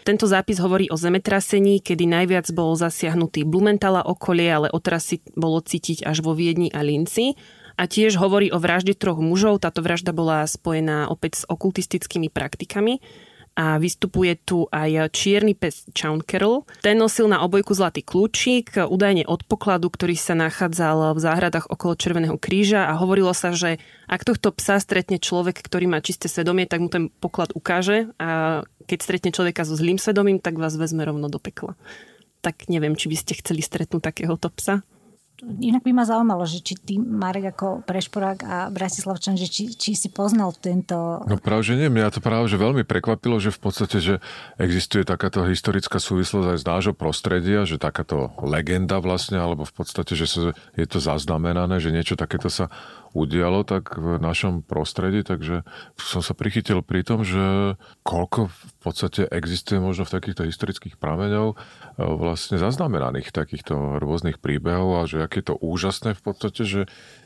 [0.07, 6.07] Tento zápis hovorí o zemetrasení, kedy najviac bol zasiahnutý Blumentala okolie, ale otrasy bolo cítiť
[6.07, 7.35] až vo Viedni a Linci.
[7.77, 9.61] A tiež hovorí o vražde troch mužov.
[9.61, 13.03] Táto vražda bola spojená opäť s okultistickými praktikami
[13.57, 16.61] a vystupuje tu aj čierny pes Chownkerl.
[16.85, 21.97] Ten nosil na obojku zlatý kľúčik, údajne od pokladu, ktorý sa nachádzal v záhradách okolo
[21.97, 26.69] Červeného kríža a hovorilo sa, že ak tohto psa stretne človek, ktorý má čisté svedomie,
[26.69, 31.01] tak mu ten poklad ukáže a keď stretne človeka so zlým svedomím, tak vás vezme
[31.01, 31.73] rovno do pekla.
[32.45, 34.85] Tak neviem, či by ste chceli stretnúť takéhoto psa
[35.41, 39.93] inak by ma zaujímalo, že či ty, Marek, ako Prešporák a Bratislavčan, že či, či
[39.93, 41.21] si poznal tento...
[41.29, 41.93] No práve, že nie.
[41.93, 44.15] Mňa to práve, že veľmi prekvapilo, že v podstate, že
[44.57, 50.17] existuje takáto historická súvislosť aj z nášho prostredia, že takáto legenda vlastne, alebo v podstate,
[50.17, 50.41] že sa,
[50.73, 52.73] je to zaznamenané, že niečo takéto sa
[53.17, 55.65] udialo tak v našom prostredí, takže
[55.97, 57.73] som sa prichytil pri tom, že
[58.05, 61.55] koľko v podstate existuje možno v takýchto historických prameňov e,
[61.97, 66.81] vlastne zaznamenaných takýchto rôznych príbehov a že aké to úžasné v podstate, že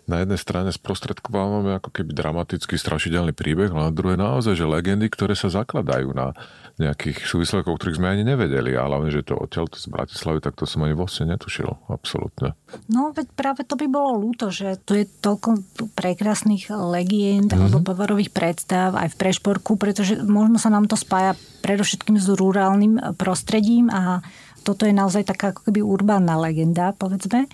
[0.10, 5.08] na jednej strane sprostredkovávame ako keby dramatický, strašidelný príbeh, ale na druhej naozaj, že legendy,
[5.08, 6.34] ktoré sa zakladajú na
[6.82, 10.58] nejakých súvisloch, o ktorých sme ani nevedeli, ale hlavne, že to odtiaľ z Bratislavy, tak
[10.58, 12.58] to som ani vlastne netušil, absolútne.
[12.90, 15.62] No, veď práve to by bolo ľúto, že tu je toľko
[15.94, 17.62] prekrásnych legend mm-hmm.
[17.70, 22.98] alebo bavarových predstav aj v Prešporku, pretože možno sa nám to spája predovšetkým s rurálnym
[23.20, 24.26] prostredím a
[24.62, 27.50] toto je naozaj taká ako keby urbánna legenda, povedzme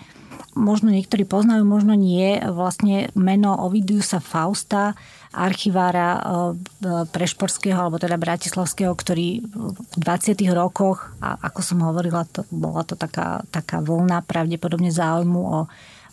[0.58, 4.98] možno niektorí poznajú, možno nie, vlastne meno Ovidiusa Fausta,
[5.30, 6.22] archivára e,
[7.14, 10.42] Prešporského, alebo teda Bratislavského, ktorý v 20.
[10.58, 15.60] rokoch, a ako som hovorila, to, bola to taká, taká vlna pravdepodobne záujmu o,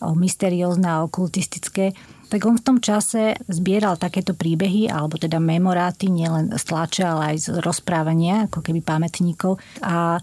[0.04, 1.96] o mysteriózne a okultistické,
[2.35, 7.23] tak on v tom čase zbieral takéto príbehy, alebo teda memoráty, nielen z tlače, ale
[7.31, 10.18] aj z rozprávania, ako keby pamätníkov a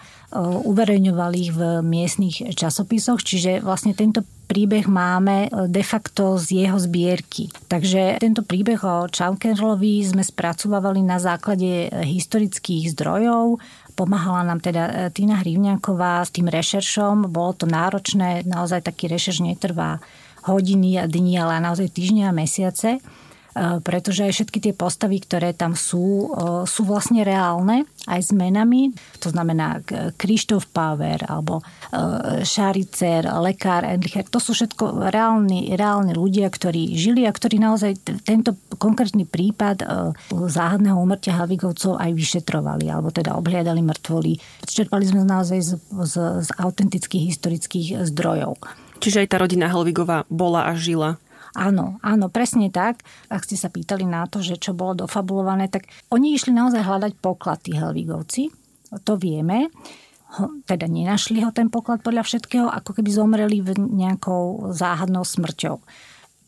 [0.68, 7.48] uverejňoval ich v miestnych časopisoch, čiže vlastne tento príbeh máme de facto z jeho zbierky.
[7.72, 14.92] Takže tento príbeh o Čaukerlovi sme spracovávali na základe historických zdrojov, Pomáhala nám teda e,
[15.14, 17.30] Tina Hrivňáková s tým rešeršom.
[17.30, 20.00] Bolo to náročné, naozaj taký rešerš netrvá
[20.48, 23.02] hodiny a dní, ale naozaj týždňa a mesiace.
[23.52, 28.32] E, pretože aj všetky tie postavy, ktoré tam sú, e, sú vlastne reálne aj s
[28.32, 28.96] menami.
[29.20, 29.84] To znamená
[30.18, 31.62] Krištof Power alebo
[32.42, 34.26] Šaricer, lekár Endlicher.
[34.32, 39.86] To sú všetko reálni, reálni ľudia, ktorí žili a ktorí naozaj tento konkrétny prípad
[40.32, 44.66] záhadného umrtia Halvigovcov aj vyšetrovali alebo teda obhliadali mŕtvoly.
[44.66, 45.72] Čerpali sme naozaj z,
[46.10, 48.58] z, z autentických historických zdrojov.
[49.02, 51.18] Čiže aj tá rodina Helvigová bola a žila
[51.52, 53.04] Áno, áno, presne tak.
[53.28, 57.14] Ak ste sa pýtali na to, že čo bolo dofabulované, tak oni išli naozaj hľadať
[57.20, 58.48] poklad, tí Helvigovci.
[59.04, 59.68] To vieme.
[60.64, 65.84] Teda nenašli ho ten poklad podľa všetkého, ako keby zomreli v nejakou záhadnou smrťou.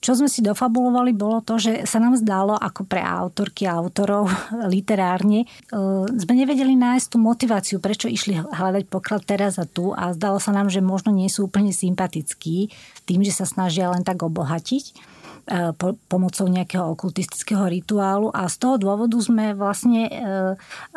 [0.03, 4.27] Čo sme si dofabulovali, bolo to, že sa nám zdalo, ako pre autorky a autorov
[4.73, 5.71] literárne, e,
[6.11, 10.51] sme nevedeli nájsť tú motiváciu, prečo išli hľadať poklad teraz a tu a zdalo sa
[10.51, 12.67] nám, že možno nie sú úplne sympatickí
[13.07, 15.13] tým, že sa snažia len tak obohatiť
[15.43, 15.75] E,
[16.08, 20.25] pomocou nejakého okultistického rituálu a z toho dôvodu sme vlastne e, e,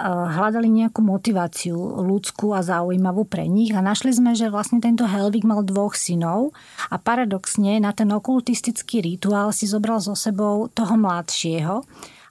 [0.06, 5.42] hľadali nejakú motiváciu ľudskú a zaujímavú pre nich a našli sme, že vlastne tento Helvig
[5.42, 6.54] mal dvoch synov
[6.86, 11.82] a paradoxne na ten okultistický rituál si zobral so sebou toho mladšieho,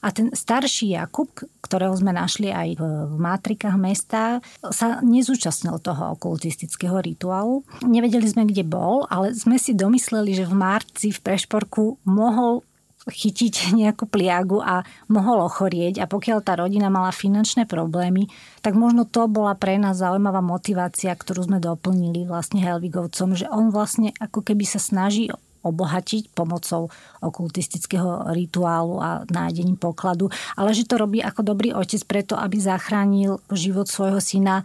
[0.06, 1.34] a ten starší Jakub,
[1.66, 2.84] ktorého sme našli aj v,
[3.18, 4.38] mátrikách mesta,
[4.70, 7.66] sa nezúčastnil toho okultistického rituálu.
[7.82, 12.62] Nevedeli sme, kde bol, ale sme si domysleli, že v marci v Prešporku mohol
[13.06, 14.82] chytiť nejakú pliagu a
[15.14, 18.30] mohol ochorieť a pokiaľ tá rodina mala finančné problémy,
[18.66, 23.70] tak možno to bola pre nás zaujímavá motivácia, ktorú sme doplnili vlastne Helvigovcom, že on
[23.70, 25.30] vlastne ako keby sa snaží
[25.66, 26.94] obohatiť pomocou
[27.26, 33.42] okultistického rituálu a nájdením pokladu, ale že to robí ako dobrý otec preto, aby zachránil
[33.50, 34.62] život svojho syna,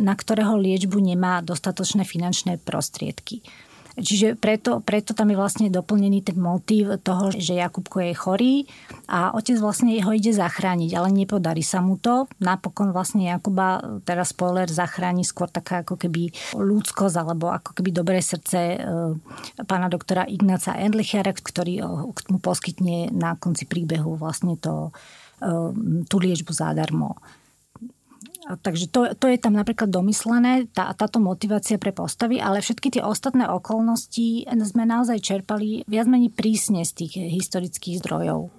[0.00, 3.44] na ktorého liečbu nemá dostatočné finančné prostriedky.
[3.92, 8.54] Čiže preto, preto tam je vlastne doplnený ten motív toho, že Jakubko je chorý
[9.04, 12.24] a otec vlastne ho ide zachrániť, ale nepodarí sa mu to.
[12.40, 18.24] Napokon vlastne Jakuba, teraz spoiler, zachráni skôr taká ako keby ľudskosť alebo ako keby dobré
[18.24, 18.78] srdce e,
[19.68, 21.84] pána doktora Ignáca Endlichera, ktorý
[22.32, 24.88] mu poskytne na konci príbehu vlastne to,
[25.44, 25.52] e,
[26.08, 27.20] tú liečbu zadarmo.
[28.42, 33.02] Takže to, to je tam napríklad domyslené, tá, táto motivácia pre postavy, ale všetky tie
[33.06, 38.50] ostatné okolnosti sme naozaj čerpali viac menej prísne z tých historických zdrojov.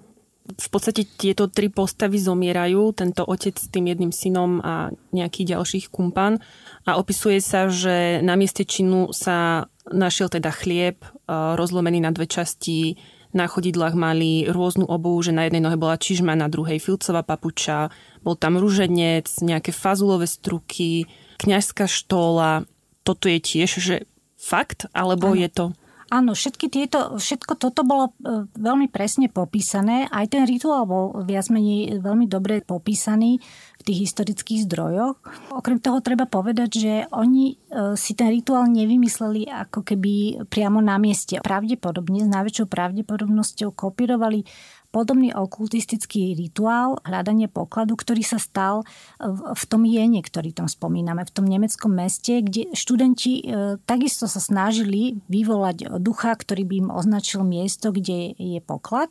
[0.44, 5.88] V podstate tieto tri postavy zomierajú, tento otec s tým jedným synom a nejaký ďalších
[5.88, 6.36] kumpan
[6.84, 12.96] a opisuje sa, že na mieste činu sa našiel teda chlieb rozlomený na dve časti,
[13.34, 17.90] na chodidlách mali rôznu obu, že na jednej nohe bola čižma, na druhej filcová papuča,
[18.24, 21.04] bol tam ruženec, nejaké fazulové struky,
[21.44, 22.64] kňažská štóla.
[23.04, 23.96] Toto je tiež, že
[24.40, 25.40] fakt, alebo ano.
[25.40, 25.66] je to...
[26.12, 30.06] Áno, všetky tieto, všetko toto bolo e, veľmi presne popísané.
[30.12, 33.42] Aj ten rituál bol viac menej veľmi dobre popísaný
[33.80, 35.18] v tých historických zdrojoch.
[35.50, 41.00] Okrem toho treba povedať, že oni e, si ten rituál nevymysleli ako keby priamo na
[41.02, 41.40] mieste.
[41.42, 44.46] Pravdepodobne, s najväčšou pravdepodobnosťou kopírovali
[44.94, 48.86] podobný okultistický rituál, hľadanie pokladu, ktorý sa stal
[49.18, 53.44] v tom jene, ktorý tam spomíname, v tom nemeckom meste, kde študenti e,
[53.82, 59.10] takisto sa snažili vyvolať ducha, ktorý by im označil miesto, kde je poklad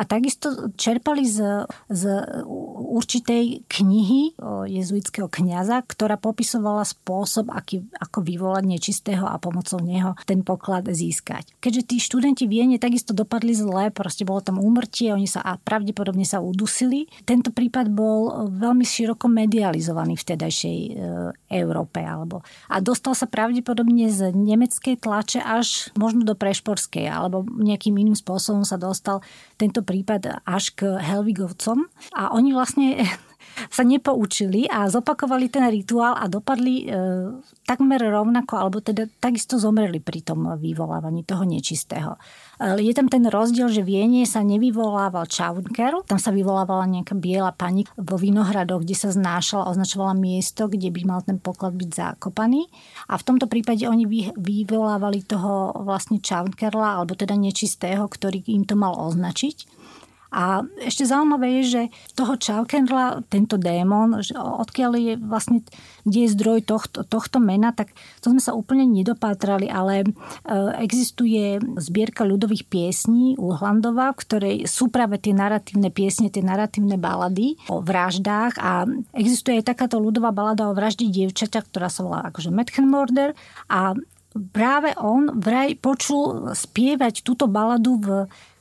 [0.00, 2.02] a takisto čerpali z, z
[2.80, 4.32] určitej knihy
[4.64, 11.52] jezuitského kňaza, ktorá popisovala spôsob, aký, ako vyvolať nečistého a pomocou neho ten poklad získať.
[11.60, 16.24] Keďže tí študenti Viene takisto dopadli zle, proste bolo tam úmrtie, oni sa a pravdepodobne
[16.24, 17.04] sa udusili.
[17.28, 20.90] Tento prípad bol veľmi široko medializovaný v tedajšej e,
[21.60, 22.00] Európe.
[22.00, 22.40] Alebo,
[22.72, 28.64] a dostal sa pravdepodobne z nemeckej tlače až možno do prešporskej, alebo nejakým iným spôsobom
[28.64, 29.20] sa dostal
[29.60, 33.02] tento prípad až k Helvigovcom a oni vlastne
[33.68, 36.94] sa nepoučili a zopakovali ten rituál a dopadli e,
[37.66, 42.16] takmer rovnako, alebo teda takisto zomreli pri tom vyvolávaní toho nečistého.
[42.56, 47.52] E, je tam ten rozdiel, že v sa nevyvolával Čaunker, tam sa vyvolávala nejaká biela
[47.52, 52.70] pani vo Vinohradoch, kde sa znášala, označovala miesto, kde by mal ten poklad byť zakopaný.
[53.10, 54.06] A v tomto prípade oni
[54.38, 59.79] vyvolávali toho vlastne Čaunkerla, alebo teda nečistého, ktorý im to mal označiť.
[60.30, 61.82] A ešte zaujímavé je, že
[62.14, 65.66] toho Čaukenrla, tento démon, že odkiaľ je vlastne,
[66.06, 67.90] kde je zdroj tohto, tohto mena, tak
[68.22, 70.06] to sme sa úplne nedopátrali, ale e,
[70.80, 76.94] existuje zbierka ľudových piesní u Hlandova, v ktorej sú práve tie narratívne piesne, tie narratívne
[76.94, 78.86] balady o vraždách a
[79.18, 83.34] existuje aj takáto ľudová balada o vražde dievčaťa, ktorá sa volá akože Metchenmorder
[83.66, 83.98] a
[84.54, 88.08] práve on vraj počul spievať túto baladu v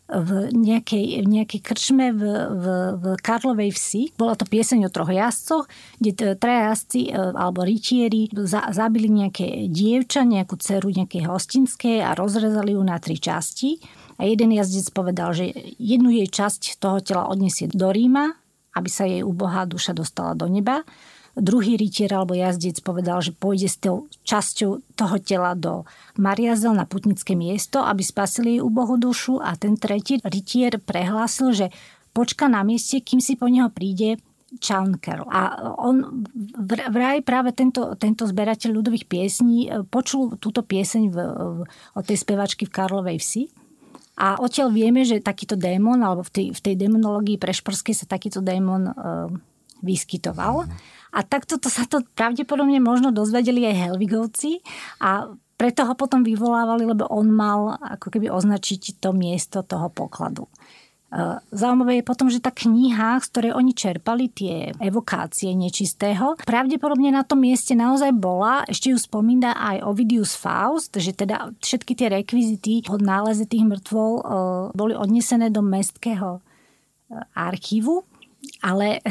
[0.10, 2.65] v nejakej, v nejakej krčme v, v,
[2.98, 4.04] v Karlovej vsi.
[4.17, 5.69] Bola to pieseň o troch jazdcoch,
[6.02, 12.17] kde traja jazdci e, alebo rytieri za, zabili nejaké dievča, nejakú dceru nejakej hostinskej a
[12.17, 13.78] rozrezali ju na tri časti.
[14.17, 18.34] A jeden jazdec povedal, že jednu jej časť toho tela odniesie do Ríma,
[18.74, 20.82] aby sa jej ubohá duša dostala do neba
[21.39, 25.88] druhý rytier alebo jazdec povedal, že pôjde s tou časťou toho tela do
[26.19, 31.68] Mariazel na putnické miesto, aby spasili jej ubohú dušu a ten tretí rytier prehlásil, že
[32.11, 34.20] počka na mieste, kým si po neho príde
[34.57, 35.30] Chaunker.
[35.30, 36.26] A on
[36.89, 42.18] vraj práve tento, tento zberateľ ľudových piesní e, počul túto pieseň v, v, od tej
[42.18, 43.43] spevačky v Karlovej vsi.
[44.20, 48.41] A odtiaľ vieme, že takýto démon, alebo v tej, v tej demonológii prešporskej sa takýto
[48.41, 48.93] démon e,
[49.86, 50.66] vyskytoval.
[51.14, 54.62] A takto to sa to pravdepodobne možno dozvedeli aj Helvigovci
[55.01, 60.47] a preto ho potom vyvolávali, lebo on mal ako keby označiť to miesto toho pokladu.
[61.10, 67.12] E, zaujímavé je potom, že tá kniha, z ktorej oni čerpali tie evokácie nečistého, pravdepodobne
[67.12, 72.07] na tom mieste naozaj bola, ešte ju spomína aj Ovidius Faust, že teda všetky tie
[72.07, 74.24] rekvizity od náleze tých mŕtvol e,
[74.78, 76.41] boli odnesené do mestského e,
[77.36, 78.07] archívu,
[78.64, 79.03] ale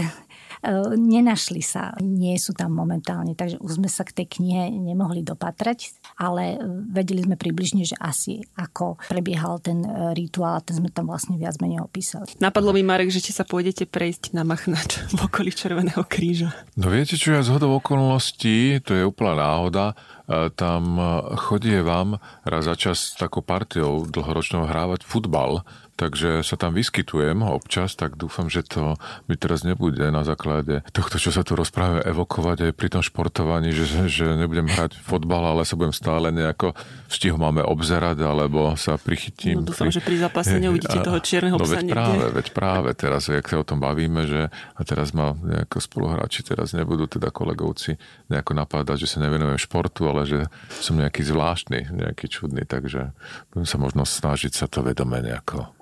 [0.94, 5.96] nenašli sa, nie sú tam momentálne, takže už sme sa k tej knihe nemohli dopatrať,
[6.20, 11.08] ale vedeli sme približne, že asi ako prebiehal ten e, rituál a ten sme tam
[11.08, 12.28] vlastne viac menej opísali.
[12.38, 16.52] Napadlo mi, Marek, že či sa pôjdete prejsť na Machnač v okolí Červeného kríža.
[16.76, 19.96] No viete, čo ja zhodou okolností, to je úplná náhoda,
[20.28, 21.00] e, tam
[21.58, 25.64] vám raz za čas takou partiou dlhoročnou hrávať futbal
[25.98, 28.94] takže sa tam vyskytujem občas, tak dúfam, že to
[29.26, 33.74] mi teraz nebude na základe tohto, čo sa tu rozpráva, evokovať aj pri tom športovaní,
[33.74, 36.78] že, že nebudem hrať fotbal, ale sa budem stále nejako
[37.10, 39.66] v stihu máme obzerať, alebo sa prichytím.
[39.66, 39.98] No dúfam, pri...
[39.98, 43.58] že pri zápase neuvidíte toho čierneho no, psa veď práve, veď práve teraz, jak sa
[43.58, 47.98] o tom bavíme, že a teraz ma nejako spoluhráči teraz nebudú teda kolegovci
[48.30, 50.38] nejako napádať, že sa nevenujem športu, ale že
[50.78, 53.10] som nejaký zvláštny, nejaký čudný, takže
[53.50, 55.74] budem sa možno snažiť sa to vedome nejako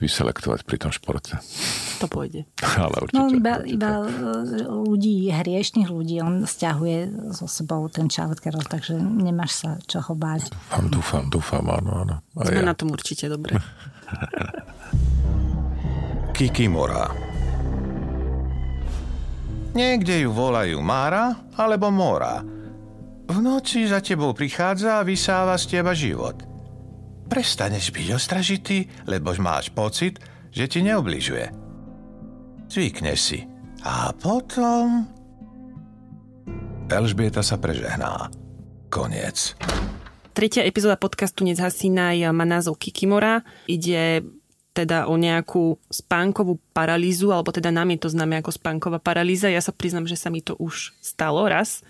[0.00, 1.36] vyselektovať pri tom športe.
[2.00, 2.46] To pôjde.
[2.82, 3.18] Ale určite.
[3.18, 3.74] No iba, určite.
[3.74, 4.08] iba e,
[4.68, 10.50] ľudí, hriešných ľudí, on stiahuje so sebou ten childcare, takže nemáš sa čoho báť.
[10.50, 12.14] Dúfam, dúfam, dúfam, áno, áno.
[12.38, 12.68] A Sme ja.
[12.68, 13.56] na tom určite dobre.
[16.36, 17.12] Kikimora
[19.72, 22.44] Niekde ju volajú Mára alebo Mora.
[23.24, 26.44] V noci za tebou prichádza a vysáva z teba život–
[27.32, 30.20] prestaneš byť ostražitý, lebo máš pocit,
[30.52, 31.48] že ti neobližuje.
[32.68, 33.40] Zvykneš si.
[33.88, 35.08] A potom...
[36.92, 38.28] Elžbieta sa prežehná.
[38.92, 39.56] Koniec.
[40.36, 43.40] Tretia epizóda podcastu Nezhasínaj má názov Kikimora.
[43.64, 44.28] Ide
[44.76, 49.48] teda o nejakú spánkovú paralýzu, alebo teda nám je to známe ako spánková paralýza.
[49.48, 51.80] Ja sa priznam, že sa mi to už stalo raz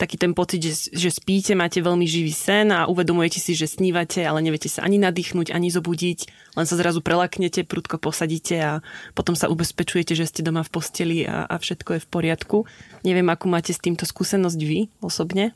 [0.00, 4.24] taký ten pocit, že, že spíte, máte veľmi živý sen a uvedomujete si, že snívate,
[4.24, 6.18] ale neviete sa ani nadýchnuť, ani zobudiť,
[6.56, 8.72] len sa zrazu prelaknete, prudko posadíte a
[9.12, 12.56] potom sa ubezpečujete, že ste doma v posteli a, a všetko je v poriadku.
[13.04, 15.52] Neviem, akú máte s týmto skúsenosť vy osobne?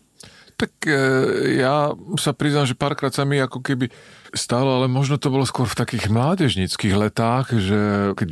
[0.55, 0.95] Tak e,
[1.59, 3.91] ja sa priznám, že párkrát sa mi ako keby
[4.35, 7.81] stalo, ale možno to bolo skôr v takých mládežnických letách, že
[8.19, 8.31] keď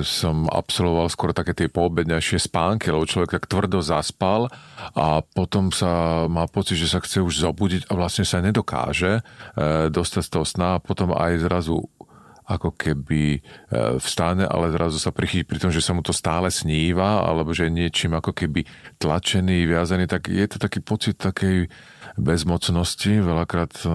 [0.00, 4.48] som absolvoval skôr také tie poobednejšie spánky, lebo človek tak tvrdo zaspal
[4.96, 9.22] a potom sa má pocit, že sa chce už zobudiť a vlastne sa nedokáže e,
[9.92, 11.84] dostať z toho sna a potom aj zrazu
[12.44, 13.40] ako keby e,
[13.98, 17.68] vstane, ale zrazu sa prichytí pri tom, že sa mu to stále sníva, alebo že
[17.68, 18.68] je niečím ako keby
[19.00, 21.72] tlačený, viazaný, tak je to taký pocit takej
[22.20, 23.24] bezmocnosti.
[23.24, 23.88] Veľakrát e,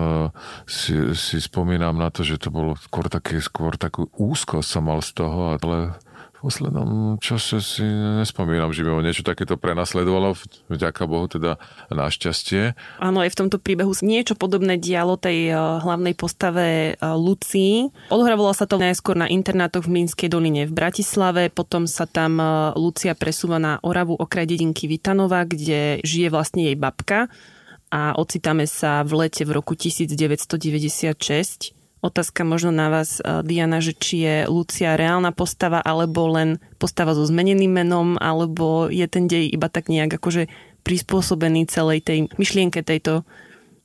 [0.66, 5.00] si, si spomínam na to, že to bolo skôr také, skôr takú úzkosť som mal
[5.06, 5.94] z toho, ale
[6.40, 10.40] poslednom čase si nespomínam, že by ho niečo takéto prenasledovalo,
[10.72, 11.60] vďaka Bohu teda
[11.92, 12.80] našťastie.
[13.04, 17.92] Áno, aj v tomto príbehu niečo podobné dialo tej eh, hlavnej postave eh, Lucii.
[18.08, 22.48] Odohrávalo sa to najskôr na internátoch v Minskej doline v Bratislave, potom sa tam eh,
[22.80, 27.28] Lucia presúva na Oravu okraj dedinky Vitanova, kde žije vlastne jej babka
[27.90, 33.92] a ocitáme sa v lete v roku 1996 Otázka možno na vás, eh, Diana, že
[33.92, 39.52] či je Lucia reálna postava, alebo len postava so zmeneným menom, alebo je ten dej
[39.52, 40.48] iba tak nejak akože
[40.88, 43.28] prispôsobený celej tej myšlienke tejto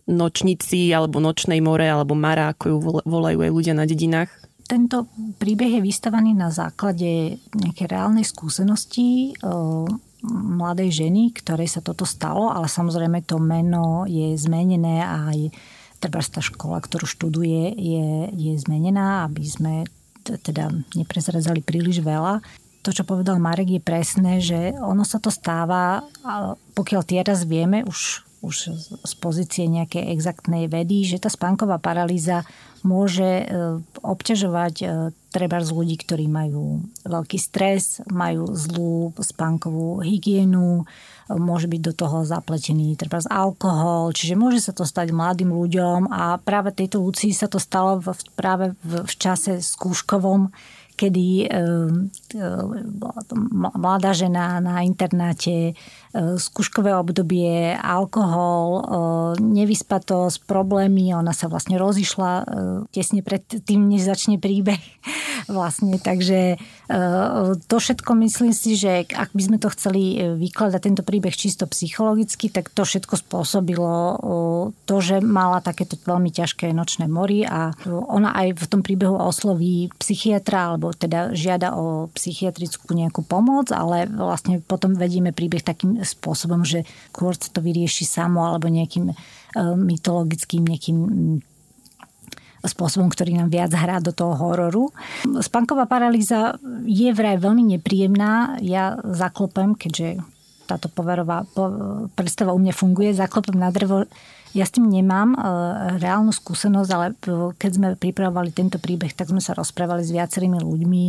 [0.07, 4.31] nočnici, alebo nočnej more, alebo Mara, ako ju volajú aj ľudia na dedinách?
[4.65, 9.85] Tento príbeh je vystavaný na základe nejakej reálnej skúsenosti o
[10.25, 15.53] mladej ženy, ktorej sa toto stalo, ale samozrejme to meno je zmenené aj
[16.05, 19.75] treba tá škola, ktorú študuje, je, je zmenená, aby sme
[20.21, 22.45] teda neprezrazali príliš veľa.
[22.85, 26.05] To, čo povedal Marek, je presné, že ono sa to stáva,
[26.77, 28.57] pokiaľ teraz vieme, už, už
[29.01, 32.45] z pozície nejakej exaktnej vedy, že tá spánková paralýza
[32.85, 33.45] môže e,
[34.05, 34.87] obťažovať e,
[35.33, 40.85] treba z ľudí, ktorí majú veľký stres, majú zlú spánkovú hygienu,
[41.33, 46.13] môže byť do toho zapletený treba z alkohol, čiže môže sa to stať mladým ľuďom
[46.13, 50.53] a práve tejto Lucii sa to stalo v, práve v, v čase skúškovom,
[50.95, 51.47] kedy e,
[53.75, 55.75] mladá žena na internáte, e,
[56.15, 58.83] skúškové obdobie, alkohol, e,
[59.43, 62.47] nevyspatosť, problémy, ona sa vlastne rozišla
[62.95, 64.81] tesne pred tým, než začne príbeh.
[65.45, 66.57] Vlastne, takže
[67.69, 72.49] to všetko myslím si, že ak by sme to chceli vykladať tento príbeh čisto psychologicky,
[72.49, 74.21] tak to všetko spôsobilo
[74.89, 79.93] to, že mala takéto veľmi ťažké nočné mory a ona aj v tom príbehu osloví
[80.01, 86.63] psychiatra alebo teda žiada o psychiatrickú nejakú pomoc, ale vlastne potom vedieme príbeh takým spôsobom,
[86.63, 86.85] že
[87.17, 89.11] sa to vyrieši samo alebo nejakým
[89.59, 90.99] mytologickým nejakým
[92.65, 94.89] spôsobom, ktorý nám viac hrá do toho hororu.
[95.45, 96.57] Spánková paralýza
[96.89, 98.57] je vraj veľmi nepríjemná.
[98.65, 100.25] Ja zaklopem, keďže
[100.65, 101.45] táto poverová
[102.17, 104.09] predstava u mňa funguje, zaklopem na drevo.
[104.55, 105.39] Ja s tým nemám e,
[105.99, 107.07] reálnu skúsenosť, ale
[107.59, 111.05] keď sme pripravovali tento príbeh, tak sme sa rozprávali s viacerými ľuďmi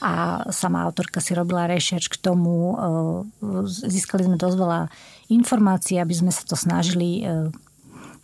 [0.00, 2.72] a sama autorka si robila rešerč k tomu.
[2.72, 2.74] E,
[3.68, 4.80] získali sme dosť veľa
[5.28, 7.52] informácií, aby sme sa to snažili e,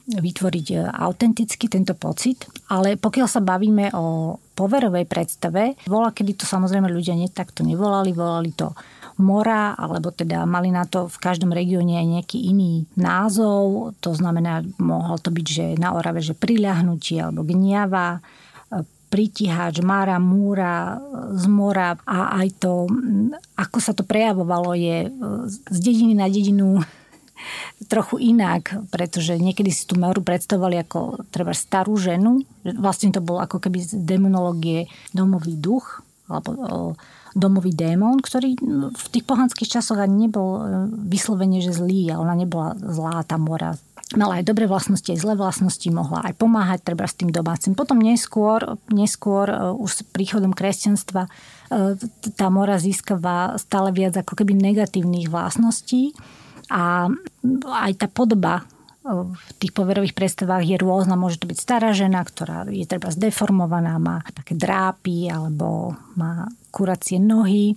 [0.08, 0.66] vytvoriť
[0.98, 7.14] autenticky tento pocit, ale pokiaľ sa bavíme o poverovej predstave, volá, kedy to samozrejme ľudia
[7.14, 8.74] nie takto nevolali, volali to
[9.20, 14.64] mora, alebo teda mali na to v každom regióne aj nejaký iný názov, to znamená,
[14.80, 18.20] mohol to byť, že na Orave, že priľahnutie alebo gniava, e,
[19.12, 20.96] pritihač, mara, múra,
[21.36, 22.88] z mora a aj to,
[23.60, 25.10] ako sa to prejavovalo, je e,
[25.68, 26.80] z dediny na dedinu
[27.92, 32.40] trochu inak, pretože niekedy si tú Meru predstavovali ako treba starú ženu.
[32.64, 36.00] Vlastne to bol ako keby z demonológie domový duch
[36.30, 36.96] alebo
[37.32, 38.56] domový démon, ktorý
[38.92, 40.62] v tých pohanských časoch ani nebol e,
[41.08, 43.76] vyslovene, že zlý, ona nebola zlá, tá mora
[44.12, 47.72] mala aj dobré vlastnosti, aj zlé vlastnosti, mohla aj pomáhať treba s tým domácim.
[47.72, 51.30] Potom neskôr, neskôr e, už s príchodom kresťanstva e,
[52.36, 56.12] tá mora získava stále viac ako keby negatívnych vlastností
[56.68, 57.08] a
[57.68, 58.64] aj tá podoba
[59.02, 61.18] v tých poverových predstavách je rôzna.
[61.18, 67.18] Môže to byť stará žena, ktorá je treba zdeformovaná, má také drápy alebo má kuracie
[67.18, 67.74] nohy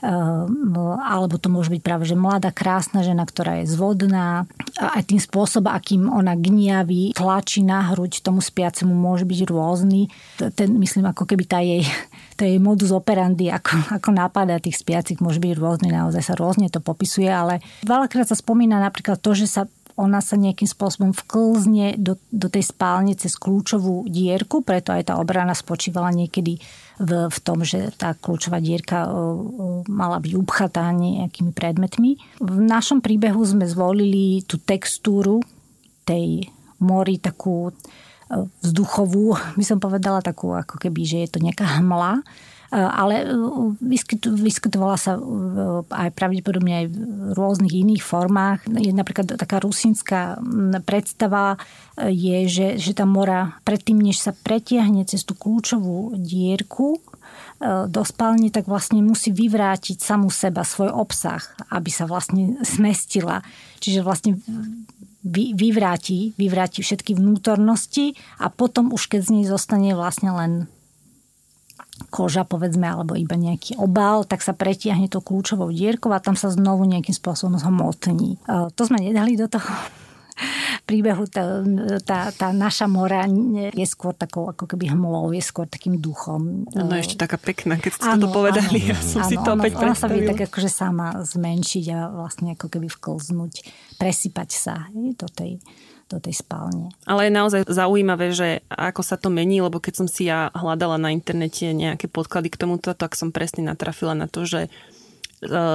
[0.00, 0.72] Ehm,
[1.04, 4.48] alebo to môže byť práve že mladá, krásna žena, ktorá je zvodná.
[4.80, 10.08] A tým spôsobom, akým ona gniaví, tlačí na hruď tomu spiacemu, môže byť rôzny.
[10.56, 11.84] Ten, myslím, ako keby tá jej,
[12.40, 16.72] to jej modus operandi, ako, ako napadá tých spiacich, môže byť rôzny, naozaj sa rôzne
[16.72, 19.68] to popisuje, ale veľakrát sa spomína napríklad to, že sa
[20.00, 25.14] ona sa nejakým spôsobom vklzne do, do tej spálne cez kľúčovú dierku, preto aj tá
[25.20, 26.56] obrana spočívala niekedy
[26.96, 29.04] v, v tom, že tá kľúčová dierka
[29.84, 32.40] mala byť upchatá nejakými predmetmi.
[32.40, 35.44] V našom príbehu sme zvolili tú textúru
[36.08, 36.48] tej
[36.80, 37.68] mori, takú
[38.64, 42.22] vzduchovú, by som povedala, takú ako keby, že je to nejaká hmla,
[42.70, 43.34] ale eh,
[44.30, 45.22] vyskytovala sa eh,
[45.90, 46.96] aj pravdepodobne aj v
[47.34, 48.62] rôznych iných formách.
[48.70, 50.38] Je napríklad taká rusínska
[50.86, 51.58] predstava
[51.98, 57.02] je, že, že tá mora predtým, než sa pretiahne cez tú kľúčovú dierku,
[57.60, 63.44] do spálne, tak vlastne musí vyvrátiť samú seba, svoj obsah, aby sa vlastne zmestila.
[63.84, 64.40] Čiže vlastne
[65.20, 70.52] vy, vyvráti, vyvráti všetky vnútornosti a potom už keď z nej zostane vlastne len
[72.08, 76.48] koža, povedzme, alebo iba nejaký obal, tak sa pretiahne to kľúčovou dierkou a tam sa
[76.48, 78.40] znovu nejakým spôsobom zhmotní.
[78.40, 79.68] E, to sme nedali do toho
[80.88, 81.60] príbehu tá,
[82.02, 83.28] tá, tá naša mora
[83.76, 86.64] je skôr takou ako keby hmlou, je skôr takým duchom.
[86.72, 88.80] No ešte taká pekná, keď ste ano, to povedali.
[88.88, 91.84] Ano, ja som ano, si to opäť ona, ona sa vie tak akože sama zmenšiť
[91.92, 93.54] a vlastne ako keby vklznúť,
[94.00, 95.60] presypať sa hej, do tej
[96.10, 96.90] do tej spálne.
[97.06, 100.98] Ale je naozaj zaujímavé, že ako sa to mení, lebo keď som si ja hľadala
[100.98, 104.70] na internete nejaké podklady k tomuto, tak som presne natrafila na to, že e,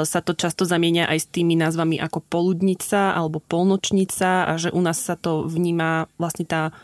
[0.04, 4.84] sa to často zamienia aj s tými názvami ako poludnica alebo polnočnica a že u
[4.84, 6.76] nás sa to vníma vlastne tá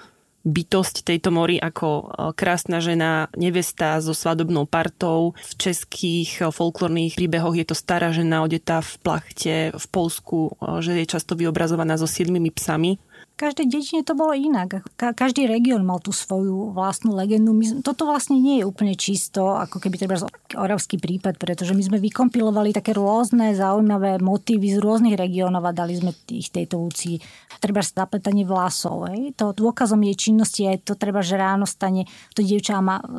[0.42, 5.38] bytosť tejto mori ako e, krásna žena, nevesta so svadobnou partou.
[5.38, 10.98] V českých e, folklórnych príbehoch je to stará žena odetá v plachte v Polsku, že
[11.04, 12.98] je často vyobrazovaná so siedmimi psami
[13.36, 14.86] každej dedine to bolo inak.
[14.96, 17.52] Každý región mal tú svoju vlastnú legendu.
[17.58, 20.22] My, toto vlastne nie je úplne čisto, ako keby treba
[20.54, 25.98] oravský prípad, pretože my sme vykompilovali také rôzne zaujímavé motívy z rôznych regiónov a dali
[25.98, 27.18] sme ich tejto úci.
[27.58, 29.10] Treba zapletanie vlasov.
[29.10, 29.34] Hej.
[29.38, 32.06] To dôkazom jej činnosti je to treba, že ráno stane,
[32.38, 33.10] to dievča má, e,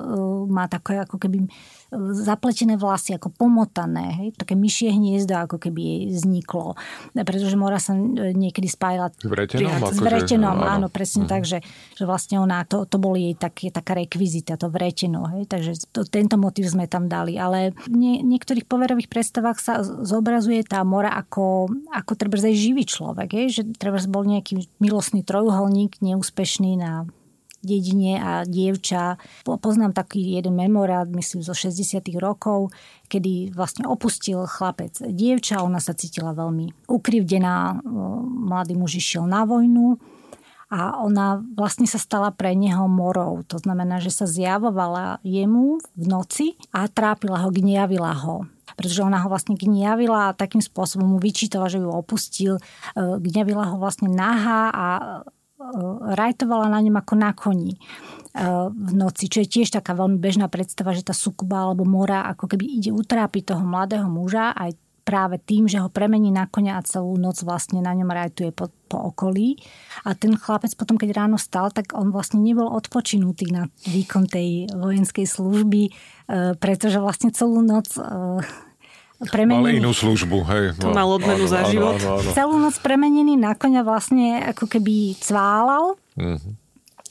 [0.46, 1.50] má také ako keby
[2.24, 6.74] zapletené vlasy, ako pomotané, hej, také myšie hniezdo, ako keby jej vzniklo.
[7.12, 11.30] Pretože Mora sa niekedy spájala s vretenom, s vretenom že, áno, presne mm.
[11.30, 11.58] tak, že,
[11.92, 16.08] že vlastne ona, to, to bol jej tak, taká rekvizita, to vreteno, hej, takže to,
[16.08, 21.12] tento motiv sme tam dali, ale v nie, niektorých poverových predstavách sa zobrazuje tá Mora
[21.12, 27.04] ako, ako treba živý človek, hej, že treba bol nejaký milostný trojuholník, neúspešný na
[27.62, 29.16] dedine a dievča.
[29.46, 32.74] Poznám taký jeden memorát, myslím, zo 60 rokov,
[33.06, 37.80] kedy vlastne opustil chlapec dievča, ona sa cítila veľmi ukrivdená,
[38.50, 39.96] mladý muž išiel na vojnu
[40.72, 43.44] a ona vlastne sa stala pre neho morou.
[43.52, 49.20] To znamená, že sa zjavovala jemu v noci a trápila ho, gniavila ho pretože ona
[49.20, 52.56] ho vlastne gniavila a takým spôsobom mu vyčítala, že ju opustil.
[52.56, 52.62] E,
[52.96, 54.86] gniavila ho vlastne nahá a
[56.16, 60.46] rajtovala na ňom ako na koni eh, v noci, čo je tiež taká veľmi bežná
[60.50, 65.34] predstava, že tá sukuba alebo mora ako keby ide utrápiť toho mladého muža aj práve
[65.42, 69.10] tým, že ho premení na konia a celú noc vlastne na ňom rajtuje po, po
[69.10, 69.58] okolí.
[70.06, 74.70] A ten chlapec potom, keď ráno stal, tak on vlastne nebol odpočinutý na výkon tej
[74.70, 77.98] vojenskej služby, eh, pretože vlastne celú noc
[79.30, 79.62] premenený...
[79.62, 80.64] Mal inú službu, hej.
[80.82, 81.98] To no, mal odmenu za život.
[82.00, 82.30] Áno, áno, áno.
[82.34, 85.94] Celú noc premenený na konia vlastne ako keby cválal.
[86.18, 86.52] Mm-hmm.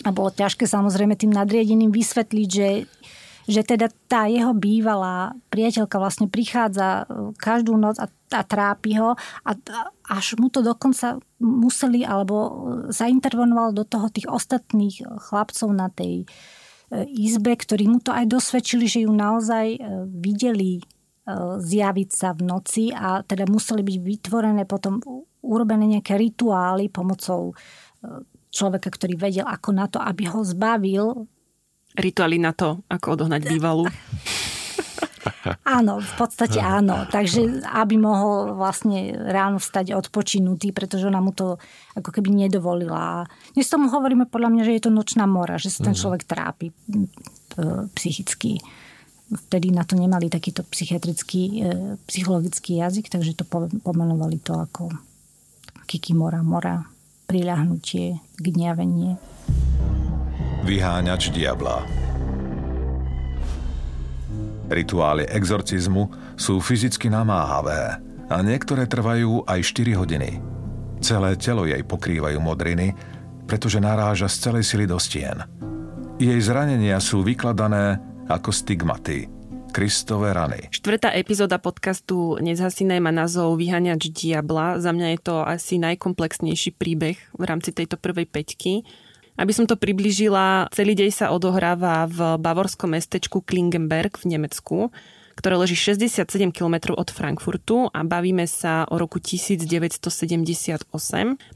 [0.01, 2.69] A bolo ťažké samozrejme tým nadriadeným vysvetliť, že
[3.49, 9.17] že teda tá jeho bývalá priateľka vlastne prichádza e, každú noc a, a trápi ho
[9.17, 9.51] a
[10.07, 12.37] až mu to dokonca museli alebo
[12.93, 16.25] zaintervenovalo do toho tých ostatných chlapcov na tej e,
[17.09, 20.83] izbe, ktorí mu to aj dosvedčili, že ju naozaj e, videli E,
[21.61, 24.97] zjaviť sa v noci a teda museli byť vytvorené potom
[25.45, 31.29] urobené nejaké rituály pomocou e, človeka, ktorý vedel ako na to, aby ho zbavil.
[31.97, 33.85] Rituály na to, ako odohnať bývalú.
[35.65, 37.05] Áno, v podstate áno.
[37.09, 41.57] Takže aby mohol vlastne ráno vstať odpočinutý, pretože ona mu to
[41.97, 43.25] ako keby nedovolila.
[43.53, 46.01] Dnes tomu hovoríme podľa mňa, že je to nočná mora, že sa ten mhm.
[46.01, 46.73] človek trápi
[47.97, 48.61] psychicky
[49.31, 53.47] vtedy na to nemali takýto psychiatrický, e, psychologický jazyk, takže to
[53.83, 54.91] pomenovali to ako
[55.87, 56.83] kikimora, mora,
[57.27, 59.15] priľahnutie, gniavenie.
[60.61, 61.81] Vyháňač diabla
[64.71, 66.07] Rituály exorcizmu
[66.39, 67.99] sú fyzicky namáhavé
[68.31, 70.39] a niektoré trvajú aj 4 hodiny.
[71.03, 72.95] Celé telo jej pokrývajú modriny,
[73.43, 75.43] pretože naráža z celej sily do stien.
[76.15, 77.99] Jej zranenia sú vykladané
[78.31, 79.27] ako stigmaty,
[79.75, 80.71] Kristové rany.
[80.71, 84.79] Štvrtá epizóda podcastu Nezhasiné má názov Vyhaňač diabla.
[84.79, 88.83] Za mňa je to asi najkomplexnejší príbeh v rámci tejto prvej peťky.
[89.39, 94.91] Aby som to približila, celý dej sa odohráva v bavorskom mestečku Klingenberg v Nemecku
[95.41, 100.85] ktoré leží 67 km od Frankfurtu a bavíme sa o roku 1978.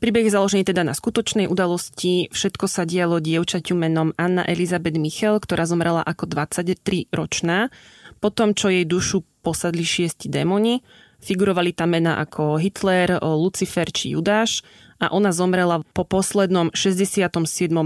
[0.01, 2.33] Príbeh je založený teda na skutočnej udalosti.
[2.33, 7.69] Všetko sa dialo dievčaťu menom Anna Elizabeth Michel, ktorá zomrela ako 23-ročná.
[8.17, 10.81] Potom, čo jej dušu posadli šiesti démoni,
[11.21, 14.65] figurovali tam mená ako Hitler, Lucifer či Judáš
[14.97, 17.29] a ona zomrela po poslednom 67.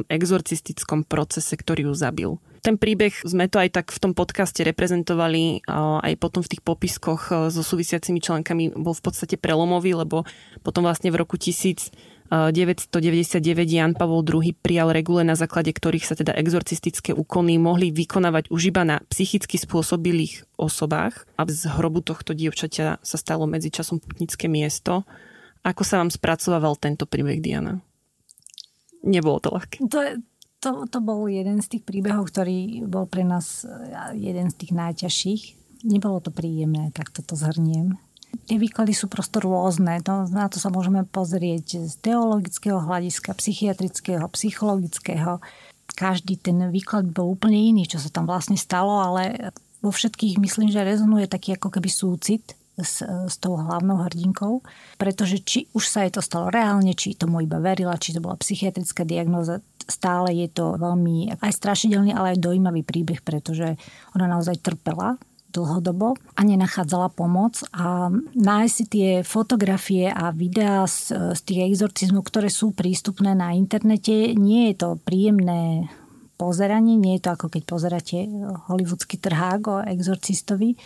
[0.07, 2.31] exorcistickom procese, ktorý ju zabil.
[2.59, 5.63] Ten príbeh sme to aj tak v tom podcaste reprezentovali,
[6.03, 10.27] aj potom v tých popiskoch so súvisiacimi článkami bol v podstate prelomový, lebo
[10.61, 16.13] potom vlastne v roku 1000 999 Jan Pavol II prijal regule, na základe ktorých sa
[16.13, 22.37] teda exorcistické úkony mohli vykonávať už iba na psychicky spôsobilých osobách a z hrobu tohto
[22.37, 25.09] dievčaťa sa stalo medzičasom putnické miesto.
[25.65, 27.81] Ako sa vám spracovával tento príbeh, Diana?
[29.01, 29.89] Nebolo to ľahké.
[29.89, 30.21] To,
[30.59, 33.63] to, to bol jeden z tých príbehov, ktorý bol pre nás
[34.15, 35.43] jeden z tých najťažších.
[35.87, 37.95] Nebolo to príjemné, tak toto zhrniem.
[38.45, 40.03] Tie výklady sú prosto rôzne.
[40.05, 45.39] To, na to sa môžeme pozrieť z teologického hľadiska, psychiatrického, psychologického.
[45.95, 50.69] Každý ten výklad bol úplne iný, čo sa tam vlastne stalo, ale vo všetkých myslím,
[50.69, 54.63] že rezonuje taký ako keby súcit s, s tou hlavnou hrdinkou,
[54.97, 58.39] pretože či už sa jej to stalo reálne, či tomu iba verila, či to bola
[58.39, 63.75] psychiatrická diagnóza, stále je to veľmi aj strašidelný, ale aj dojímavý príbeh, pretože
[64.13, 65.17] ona naozaj trpela
[65.49, 67.65] dlhodobo a nenachádzala pomoc.
[67.73, 73.57] A nájsť si tie fotografie a videá z, z tých exorcizmov, ktoré sú prístupné na
[73.57, 75.89] internete, nie je to príjemné
[76.39, 78.17] pozeranie, nie je to ako keď pozeráte
[78.69, 80.79] hollywoodsky trhák o exorcistovi,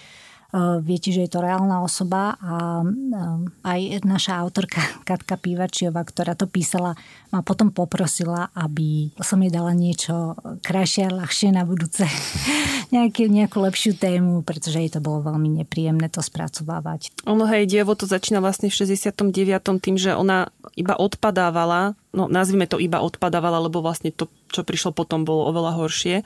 [0.85, 6.45] viete, že je to reálna osoba a eh, aj naša autorka Katka Pívačiová, ktorá to
[6.45, 6.93] písala,
[7.33, 12.05] ma potom poprosila, aby som jej dala niečo krajšie a ľahšie na budúce.
[12.93, 17.09] Nejaký, nejakú lepšiu tému, pretože jej to bolo veľmi nepríjemné to spracovávať.
[17.25, 19.33] Ono, hej, dievo to začína vlastne v 69.
[19.81, 24.93] tým, že ona iba odpadávala, no nazvime to iba odpadávala, lebo vlastne to, čo prišlo
[24.93, 26.21] potom, bolo oveľa horšie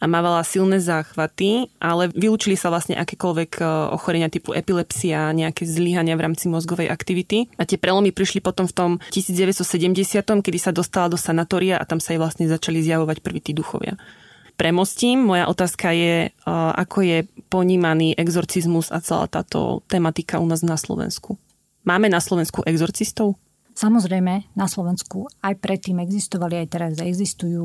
[0.00, 6.16] a mávala silné záchvaty, ale vylúčili sa vlastne akékoľvek e, ochorenia typu epilepsia, nejaké zlyhania
[6.16, 7.52] v rámci mozgovej aktivity.
[7.60, 12.00] A tie prelomy prišli potom v tom 1970, kedy sa dostala do sanatória a tam
[12.00, 14.00] sa jej vlastne začali zjavovať prvý tí duchovia.
[14.56, 17.18] Premostím, moja otázka je, e, ako je
[17.52, 21.36] ponímaný exorcizmus a celá táto tematika u nás na Slovensku.
[21.84, 23.36] Máme na Slovensku exorcistov?
[23.76, 27.64] Samozrejme, na Slovensku aj predtým existovali, aj teraz existujú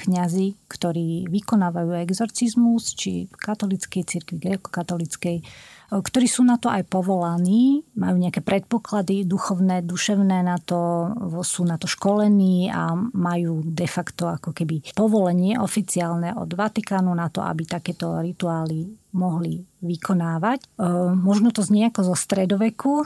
[0.00, 5.44] kňazi, ktorí vykonávajú exorcizmus, či v katolíckej cirkvi, grekokatolíckej,
[5.90, 11.10] ktorí sú na to aj povolaní, majú nejaké predpoklady duchovné, duševné na to,
[11.42, 17.26] sú na to školení a majú de facto ako keby povolenie oficiálne od Vatikánu na
[17.26, 18.86] to, aby takéto rituály
[19.18, 20.78] mohli vykonávať.
[21.18, 23.02] Možno to znie ako zo stredoveku,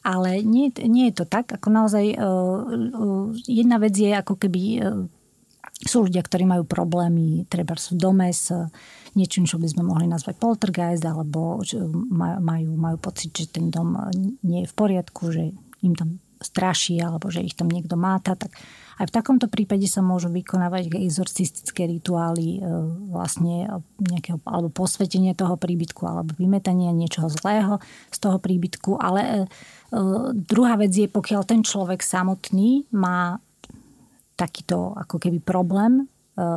[0.00, 1.52] ale nie, nie je to tak.
[1.60, 2.16] Ako naozaj
[3.44, 4.80] jedna vec je ako keby
[5.82, 8.54] sú ľudia, ktorí majú problémy treba v dome s
[9.18, 11.62] niečím, čo by sme mohli nazvať poltergeist, alebo
[12.38, 13.98] majú, majú pocit, že ten dom
[14.46, 15.50] nie je v poriadku, že
[15.82, 18.52] im tam straší, alebo že ich tam niekto máta, tak
[19.00, 22.70] aj v takomto prípade sa môžu vykonávať exorcistické rituály e,
[23.10, 23.66] vlastne
[23.98, 27.82] nejakého, alebo posvetenie toho príbytku, alebo vymetanie niečoho zlého
[28.14, 28.94] z toho príbytku.
[29.00, 29.40] Ale e, e,
[30.36, 33.42] druhá vec je, pokiaľ ten človek samotný má
[34.34, 36.04] takýto ako keby problém e,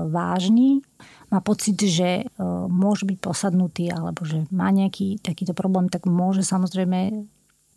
[0.10, 0.82] vážny,
[1.28, 6.42] má pocit, že e, môže byť posadnutý alebo že má nejaký takýto problém, tak môže
[6.42, 7.28] samozrejme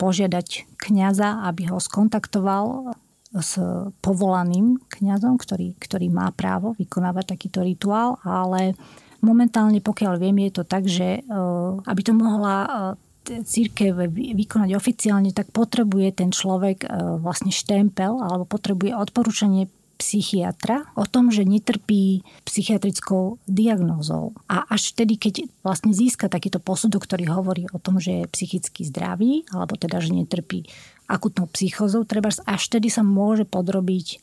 [0.01, 2.97] požiadať kňaza, aby ho skontaktoval
[3.31, 3.61] s
[4.03, 8.75] povolaným kňazom, ktorý, ktorý má právo vykonávať takýto rituál, ale
[9.23, 11.41] momentálne, pokiaľ viem, je to tak, že e,
[11.85, 12.97] aby to mohla
[13.31, 16.89] církev vykonať oficiálne, tak potrebuje ten človek
[17.21, 19.69] vlastne štempel alebo potrebuje odporúčanie
[20.01, 24.33] psychiatra o tom, že netrpí psychiatrickou diagnózou.
[24.49, 28.89] A až vtedy, keď vlastne získa takýto posudok, ktorý hovorí o tom, že je psychicky
[28.89, 30.65] zdravý, alebo teda, že netrpí
[31.11, 34.19] akutnou psychózou, treba až vtedy sa môže podrobiť e,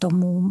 [0.00, 0.50] tomu e,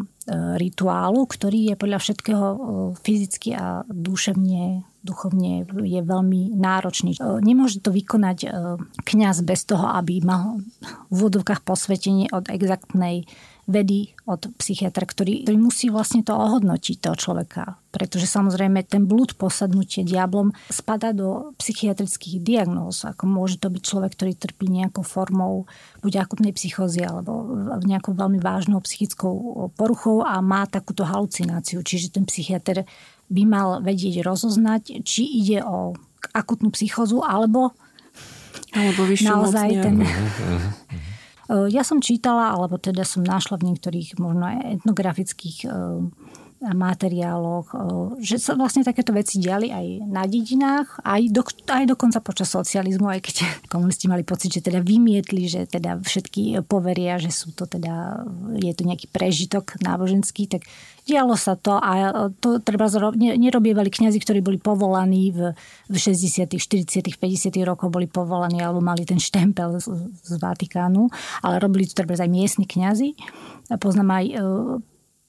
[0.62, 2.58] rituálu, ktorý je podľa všetkého e,
[3.02, 7.18] fyzicky a duševne, duchovne je veľmi náročný.
[7.42, 8.54] Nemôže to vykonať
[9.02, 10.62] kňaz bez toho, aby mal
[11.10, 13.26] v úvodovkách posvetenie od exaktnej
[13.70, 17.78] vedy od psychiatra, ktorý, ktorý musí vlastne to ohodnotiť toho človeka.
[17.92, 23.04] Pretože samozrejme ten blúd posadnutie diablom spada do psychiatrických diagnóz.
[23.06, 25.70] Ako môže to byť človek, ktorý trpí nejakou formou
[26.02, 27.46] buď akutnej psychózy alebo
[27.84, 31.84] nejakou veľmi vážnou psychickou poruchou a má takúto halucináciu.
[31.84, 32.88] Čiže ten psychiatr
[33.32, 35.96] by mal vedieť rozoznať, či ide o
[36.36, 37.76] akutnú psychózu alebo
[38.72, 41.11] alebo naozaj ten, uh-huh, uh-huh.
[41.52, 44.48] Ja som čítala, alebo teda som našla v niektorých možno
[44.80, 45.68] etnografických
[46.62, 47.74] materiáloch,
[48.22, 53.10] že sa vlastne takéto veci diali aj na dedinách, aj, do, aj dokonca počas socializmu,
[53.10, 53.36] aj keď
[53.74, 58.22] komunisti mali pocit, že teda vymietli, že teda všetky poveria, že sú to teda,
[58.62, 60.70] je to nejaký prežitok náboženský, tak
[61.10, 62.86] dialo sa to a to treba
[63.18, 65.58] nerobievali kňazi, ktorí boli povolaní v,
[65.90, 67.58] v 60., 40., 50.
[67.66, 69.90] rokoch boli povolaní alebo mali ten štempel z,
[70.22, 71.10] z Vatikánu,
[71.42, 73.18] ale robili to treba aj miestni kňazi.
[73.82, 74.26] Poznám aj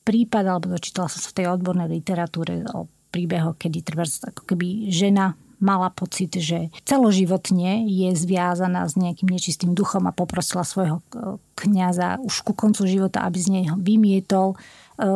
[0.03, 4.88] prípad, alebo dočítala som sa v tej odbornej literatúre o príbehoch, kedy treba ako keby
[4.88, 11.38] žena mala pocit, že celoživotne je zviazaná s nejakým nečistým duchom a poprosila svojho e,
[11.55, 14.59] kňaza už ku koncu života, aby z nej vymietol,
[14.98, 15.07] e,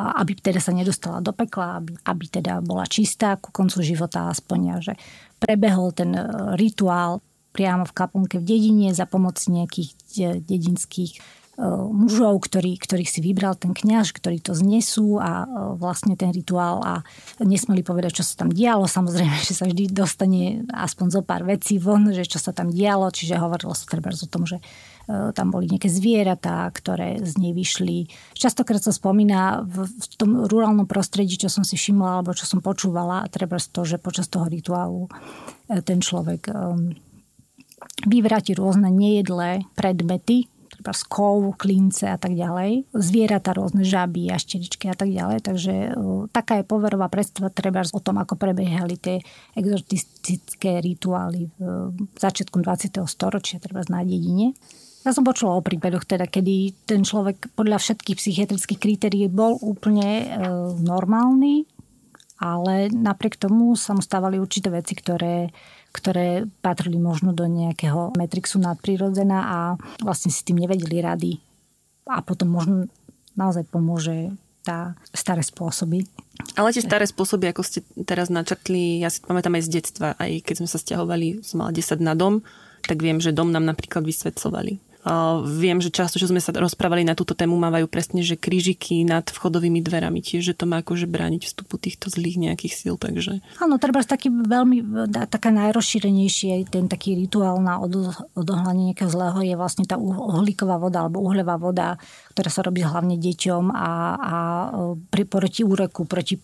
[0.00, 4.80] aby teda sa nedostala do pekla, aby, aby teda bola čistá ku koncu života aspoň,
[4.80, 4.96] že
[5.36, 6.24] prebehol ten e,
[6.56, 7.20] rituál
[7.52, 9.92] priamo v kaplnke v dedine za pomoc nejakých
[10.48, 11.39] dedinských
[11.92, 15.46] mužov, ktorý, ktorých si vybral ten kňaž, ktorí to znesú a e,
[15.76, 16.94] vlastne ten rituál a
[17.36, 18.88] nesmeli povedať, čo sa tam dialo.
[18.88, 23.12] Samozrejme, že sa vždy dostane aspoň zo pár vecí von, že čo sa tam dialo,
[23.12, 27.52] čiže hovorilo sa treba o tom, že e, tam boli nejaké zvieratá, ktoré z nej
[27.52, 28.08] vyšli.
[28.32, 32.64] Častokrát sa spomína v, v tom rurálnom prostredí, čo som si všimla alebo čo som
[32.64, 35.12] počúvala, treba to, že počas toho rituálu
[35.84, 36.50] ten človek
[38.04, 40.50] vyvráti rôzne nejedlé predmety,
[40.80, 42.88] treba skov, klince a tak ďalej.
[42.96, 45.44] Zvieratá rôzne žaby, jašteričky a tak ďalej.
[45.44, 45.74] Takže
[46.32, 49.20] taká je poverová predstava treba o tom, ako prebiehali tie
[49.52, 51.60] exotistické rituály v
[52.16, 52.96] začiatku 20.
[53.04, 54.56] storočia, treba na dedine.
[55.04, 60.08] Ja som počula o prípadoch, teda, kedy ten človek podľa všetkých psychiatrických kritérií bol úplne
[60.08, 60.26] e,
[60.76, 61.64] normálny,
[62.36, 65.48] ale napriek tomu sa mu stávali určité veci, ktoré
[65.90, 69.58] ktoré patrili možno do nejakého metrixu nadprirodzená a
[70.02, 71.32] vlastne si tým nevedeli rady.
[72.06, 72.86] A potom možno
[73.34, 76.04] naozaj pomôže tá staré spôsoby.
[76.56, 80.44] Ale tie staré spôsoby, ako ste teraz načrtli, ja si pamätám aj z detstva, aj
[80.44, 82.44] keď sme sa stiahovali, som mala 10 na dom,
[82.84, 84.89] tak viem, že dom nám napríklad vysvetcovali
[85.48, 89.24] Viem, že často, čo sme sa rozprávali na túto tému, mávajú presne, že krížiky nad
[89.24, 93.40] vchodovými dverami, tiež, že to má akože brániť vstupu týchto zlých nejakých síl, takže...
[93.64, 97.80] Áno, treba taký veľmi, taká najrozšírenejšie, ten taký rituál na
[98.36, 101.96] odohlanie nejakého zlého je vlastne tá uhlíková voda alebo uhľová voda,
[102.36, 103.90] ktorá sa robí hlavne deťom a,
[104.20, 104.34] a
[105.08, 106.36] pri, proti úreku, proti,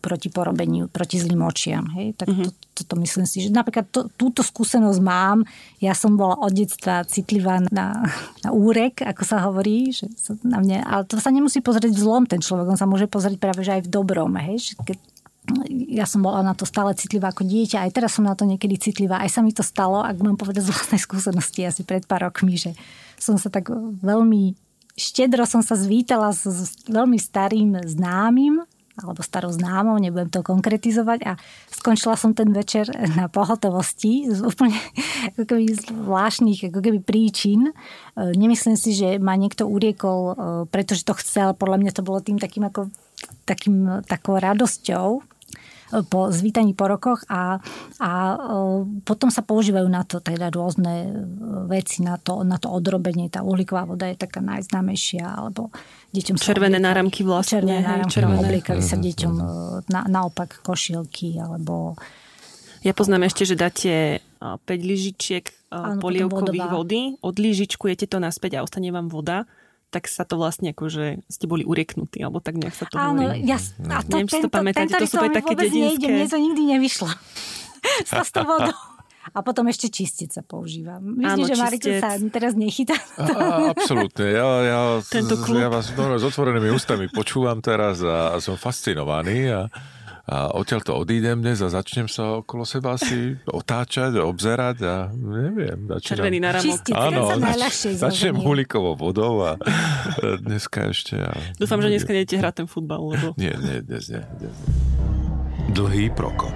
[0.00, 1.92] proti porobeniu, proti zlým očiam.
[1.92, 2.16] Hej?
[2.16, 2.44] Tak mm-hmm.
[2.44, 5.44] to, to, to myslím si, že napríklad to, túto skúsenosť mám.
[5.82, 7.97] Ja som bola od detstva citlivá na
[8.44, 12.02] na úrek, ako sa hovorí, že sa na mne, ale to sa nemusí pozrieť v
[12.02, 14.98] zlom ten človek, on sa môže pozrieť práve že aj v dobrom, hej, keď
[15.88, 18.76] ja som bola na to stále citlivá ako dieťa, aj teraz som na to niekedy
[18.76, 22.28] citlivá, aj sa mi to stalo, ak mám povedať z vlastnej skúsenosti asi pred pár
[22.28, 22.76] rokmi, že
[23.16, 23.72] som sa tak
[24.04, 24.54] veľmi
[24.98, 28.66] štedro som sa zvítala s, s veľmi starým známym,
[28.98, 31.32] alebo starou známou, nebudem to konkretizovať a
[31.70, 34.76] skončila som ten večer na pohotovosti z úplne
[35.34, 37.70] ako keby zvláštnych ako keby príčin.
[37.70, 37.72] E,
[38.34, 40.34] nemyslím si, že ma niekto uriekol, e,
[40.68, 41.54] pretože to chcel.
[41.54, 42.90] Podľa mňa to bolo tým takým ako
[43.48, 45.24] takým, takou radosťou,
[46.08, 47.56] po zvítaní po rokoch a,
[47.98, 48.10] a
[49.04, 51.08] potom sa používajú na to teda rôzne
[51.68, 53.32] veci, na to, na to odrobenie.
[53.32, 55.72] Tá uhlíková voda je taká najznámejšia, alebo
[56.12, 57.64] deťom Červené obliekali, náramky vlastne.
[57.64, 58.40] Červené náramky, červené.
[58.40, 59.34] obliekali sa deťom
[59.88, 61.96] na, naopak košielky, alebo
[62.84, 63.92] ja poznám ešte, že dáte
[64.40, 65.44] 5 lyžičiek
[65.98, 69.48] polievkových vody, odlížičkujete to naspäť a ostane vám voda
[69.88, 73.24] tak sa to vlastne ako, že ste boli ureknutí, alebo tak nejak sa to Áno,
[73.32, 73.40] hovorí.
[73.44, 73.56] ja,
[73.88, 75.96] a to, Neviem, tento, to pamätáte, to sú také dedinské.
[75.96, 77.08] Nejde, mne to nikdy nevyšlo.
[78.10, 78.76] sa s tou vodou.
[79.36, 80.96] A potom ešte čistec sa používa.
[81.04, 82.96] Myslím, Áno, že Marika sa teraz nechytá.
[83.20, 84.24] A, absolútne.
[84.32, 85.60] Ja, ja, Tento klub.
[85.60, 89.52] ja vás s otvorenými ústami počúvam teraz a, a som fascinovaný.
[89.52, 89.68] A,
[90.28, 95.88] a odtiaľ to odídem dnes a začnem sa okolo seba asi otáčať, obzerať a neviem.
[95.88, 96.68] Začínam, Červený náramok.
[96.68, 99.56] Čistiť, áno, zač, začnem hulikovou vodou a
[100.20, 101.16] dneska ešte...
[101.16, 101.32] A...
[101.56, 103.32] Dúfam, že dneska nejdete hrať ten futbal, lebo...
[103.40, 104.20] Nie, nie, dnes nie.
[104.36, 104.52] Dnes.
[105.72, 106.52] Dlhý prokop.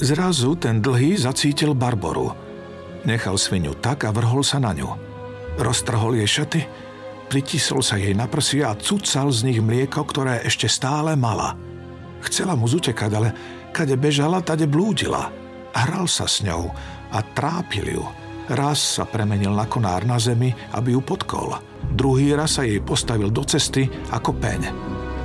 [0.00, 2.32] Zrazu ten dlhý zacítil Barboru.
[3.04, 4.88] Nechal svinu tak a vrhol sa na ňu.
[5.60, 6.85] Roztrhol jej šaty
[7.26, 11.58] Pritisol sa jej na prsi a cucal z nich mlieko, ktoré ešte stále mala.
[12.22, 13.28] Chcela mu zutekať, ale
[13.74, 15.30] kade bežala, tade blúdila.
[15.74, 16.70] Hral sa s ňou
[17.12, 18.04] a trápil ju.
[18.46, 21.58] Raz sa premenil na konár na zemi, aby ju potkol.
[21.90, 24.70] Druhý raz sa jej postavil do cesty ako peň.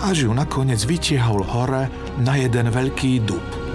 [0.02, 1.86] Až ju nakoniec vytiahol hore
[2.18, 3.71] na jeden veľký dub.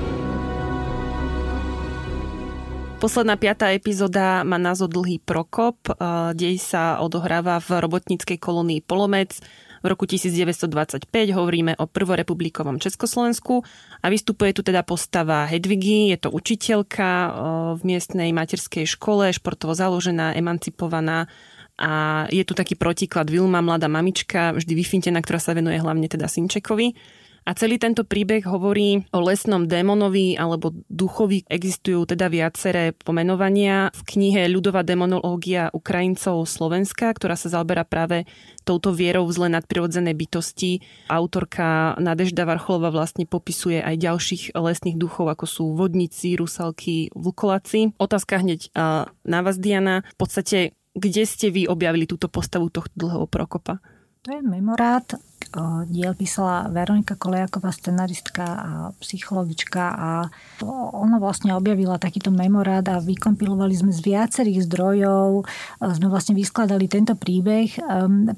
[2.97, 5.79] Posledná piatá epizóda má názov Dlhý prokop.
[6.33, 9.37] Dej sa odohráva v robotníckej kolónii Polomec
[9.85, 11.07] v roku 1925.
[11.31, 13.63] Hovoríme o prvorepublikovom Československu
[14.01, 16.11] a vystupuje tu teda postava Hedvigy.
[16.11, 17.09] Je to učiteľka
[17.77, 21.29] v miestnej materskej škole, športovo založená, emancipovaná
[21.77, 26.27] a je tu taký protiklad Vilma, mladá mamička, vždy vyfintená, ktorá sa venuje hlavne teda
[26.27, 26.97] Synčekovi.
[27.47, 31.47] A celý tento príbeh hovorí o lesnom démonovi alebo duchovi.
[31.47, 33.95] Existujú teda viaceré pomenovania.
[33.95, 38.27] V knihe Ľudová demonológia Ukrajincov Slovenska, ktorá sa zaoberá práve
[38.67, 40.83] touto vierou v zle nadprirodzené bytosti.
[41.07, 47.95] Autorka Nadežda Varcholova vlastne popisuje aj ďalších lesných duchov, ako sú vodníci, rusalky, vlkolaci.
[47.95, 48.75] Otázka hneď
[49.23, 50.03] na vás, Diana.
[50.19, 53.79] V podstate, kde ste vy objavili túto postavu tohto dlhého Prokopa?
[54.27, 55.15] To je memorát
[55.89, 58.71] diel písala Veronika Kolejaková, scenaristka a
[59.01, 60.11] psychologička a
[60.97, 65.45] ona vlastne objavila takýto memorát a vykompilovali sme z viacerých zdrojov,
[65.81, 67.77] sme vlastne vyskladali tento príbeh,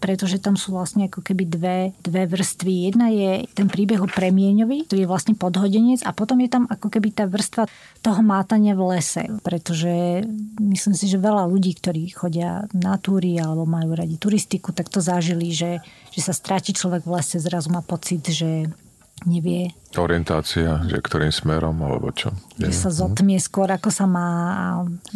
[0.03, 2.93] pretože tam sú vlastne ako keby dve, dve vrstvy.
[2.93, 6.91] Jedna je ten príbeh o premieňovi, to je vlastne podhodenec a potom je tam ako
[6.91, 7.67] keby tá vrstva
[8.03, 10.25] toho mátania v lese, pretože
[10.59, 15.03] myslím si, že veľa ľudí, ktorí chodia na túry alebo majú radi turistiku, tak to
[15.03, 15.83] zažili, že,
[16.13, 18.69] že sa stráti človek v lese, zrazu má pocit, že
[19.27, 19.75] nevie.
[19.99, 22.31] Orientácia, že ktorým smerom, alebo čo?
[22.61, 24.65] Že sa zotmie skôr, ako sa má a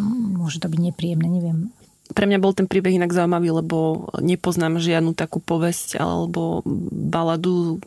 [0.03, 1.71] môže to byť nepríjemné, neviem.
[2.11, 7.81] Pre mňa bol ten príbeh inak zaujímavý, lebo nepoznám žiadnu takú povesť alebo baladu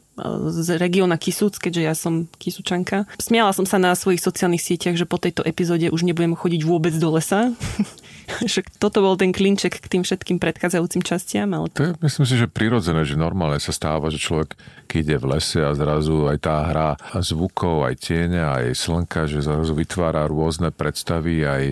[0.47, 3.03] z regióna Kisúc, keďže ja som Kisučanka.
[3.19, 6.95] Smiala som sa na svojich sociálnych sieťach, že po tejto epizóde už nebudem chodiť vôbec
[6.95, 7.51] do lesa.
[8.49, 11.51] Však toto bol ten klinček k tým všetkým predchádzajúcim častiam.
[11.53, 11.69] Ale...
[11.77, 14.57] To je, myslím si, že prirodzené, že normálne sa stáva, že človek,
[14.89, 16.89] keď ide v lese a zrazu aj tá hra
[17.21, 21.63] zvukov, aj tieňa, aj slnka, že zrazu vytvára rôzne predstavy, aj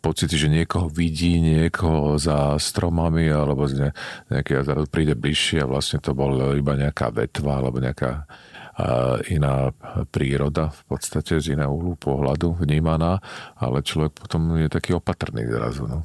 [0.00, 3.90] pocity, že niekoho vidí, niekoho za stromami alebo z ne,
[4.28, 8.28] nejaké, zrazu príde bližšie a vlastne to bol iba nejaká vetva alebo nejaká
[8.74, 9.70] a iná
[10.10, 13.22] príroda v podstate z iného uhlu pohľadu vnímaná,
[13.54, 15.86] ale človek potom je taký opatrný zrazu.
[15.86, 16.02] No.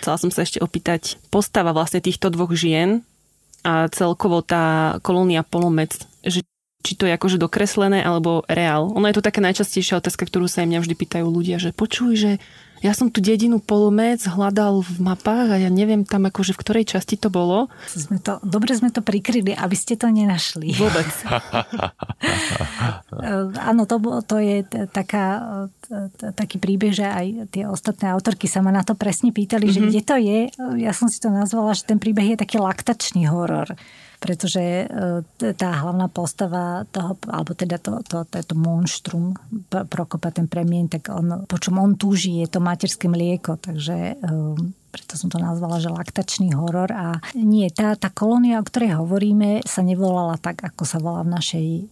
[0.00, 3.04] Chcela som sa ešte opýtať, postava vlastne týchto dvoch žien
[3.68, 5.92] a celkovo tá kolónia Polomec,
[6.24, 6.40] že
[6.80, 8.88] či to je akože dokreslené alebo reál.
[8.96, 12.16] Ono je to taká najčastejšia otázka, ktorú sa im mňa vždy pýtajú ľudia, že počuj,
[12.16, 12.32] že
[12.84, 16.84] ja som tu dedinu Polomec hľadal v mapách a ja neviem tam akože v ktorej
[16.96, 17.72] časti to bolo.
[17.88, 20.76] Sme to, dobre sme to prikryli, aby ste to nenašli.
[20.76, 21.06] Vôbec.
[23.70, 23.96] Áno, to,
[24.28, 24.62] to je
[24.92, 25.26] taká,
[26.36, 29.76] taký príbeh, že aj tie ostatné autorky sa ma na to presne pýtali, mm-hmm.
[29.76, 29.88] že mhm.
[29.88, 30.40] kde to je.
[30.84, 33.76] Ja som si to nazvala, že ten príbeh je taký laktačný horor
[34.18, 34.84] pretože e,
[35.54, 39.36] tá hlavná postava toho, alebo teda to, to, to, to monštrum
[39.68, 44.14] Prokopa, ten premien, tak on, po čom on túži, je to materské mlieko, takže e,
[44.96, 49.60] preto som to nazvala, že laktačný horor a nie, tá, tá kolónia, o ktorej hovoríme,
[49.68, 51.82] sa nevolala tak, ako sa volá v našej e,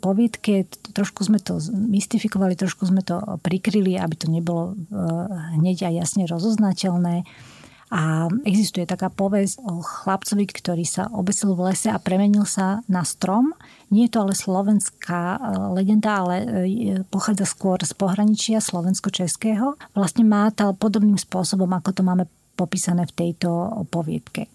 [0.00, 0.64] poviedke.
[0.96, 4.74] Trošku sme to mystifikovali, trošku sme to prikryli, aby to nebolo e,
[5.60, 7.28] hneď a jasne rozoznateľné.
[7.90, 13.02] A existuje taká povesť o chlapcovi, ktorý sa obesil v lese a premenil sa na
[13.02, 13.50] strom.
[13.90, 15.38] Nie je to ale slovenská e,
[15.74, 16.46] legenda, ale e,
[17.10, 19.74] pochádza skôr z pohraničia slovensko-českého.
[19.98, 24.46] Vlastne mátal podobným spôsobom, ako to máme popísané v tejto poviedke.
[24.46, 24.50] E,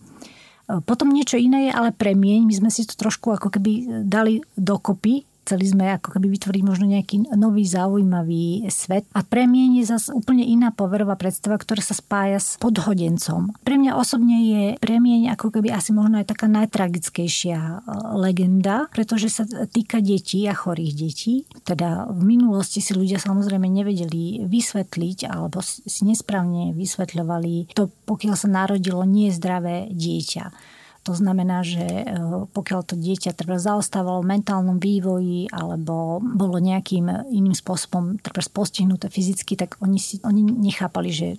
[0.87, 2.47] potom niečo iné je ale premieň.
[2.47, 6.89] My sme si to trošku ako keby dali dokopy Chceli sme ako keby vytvoriť možno
[6.89, 9.05] nejaký nový zaujímavý svet.
[9.13, 13.53] A premien je zase úplne iná poverová predstava, ktorá sa spája s podhodencom.
[13.61, 17.77] Pre mňa osobne je premieň ako keby asi možno aj taká najtragickejšia e,
[18.17, 21.45] legenda, pretože sa týka detí a chorých detí.
[21.61, 28.49] Teda v minulosti si ľudia samozrejme nevedeli vysvetliť alebo si nesprávne vysvetľovali to, pokiaľ sa
[28.49, 30.73] narodilo nie zdravé dieťa.
[31.05, 32.05] To znamená, že e,
[32.49, 39.13] pokiaľ to dieťa treba zaostávalo v mentálnom vývoji alebo bolo nejakým iným spôsobom treba postihnuté
[39.13, 41.37] fyzicky, tak oni, si, oni nechápali, že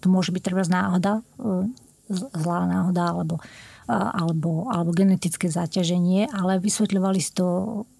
[0.00, 1.68] to môže byť treba náhoda, e,
[2.12, 3.40] zlá náhoda alebo,
[3.88, 7.46] alebo, alebo genetické zaťaženie, ale vysvetľovali si to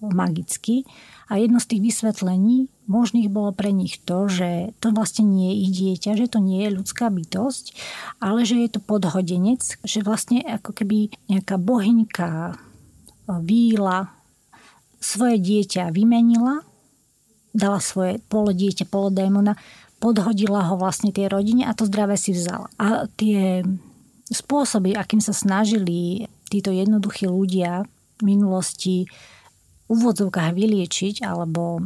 [0.01, 0.85] magicky.
[1.29, 5.59] A jedno z tých vysvetlení možných bolo pre nich to, že to vlastne nie je
[5.61, 7.73] ich dieťa, že to nie je ľudská bytosť,
[8.21, 12.57] ale že je to podhodenec, že vlastne ako keby nejaká bohyňka
[13.41, 14.13] víla
[15.01, 16.61] svoje dieťa vymenila,
[17.53, 19.57] dala svoje polodieťa, polodémona,
[19.97, 22.69] podhodila ho vlastne tej rodine a to zdravé si vzala.
[22.77, 23.63] A tie
[24.29, 27.85] spôsoby, akým sa snažili títo jednoduchí ľudia
[28.17, 29.05] v minulosti
[29.89, 31.85] úvodzovkách vyliečiť alebo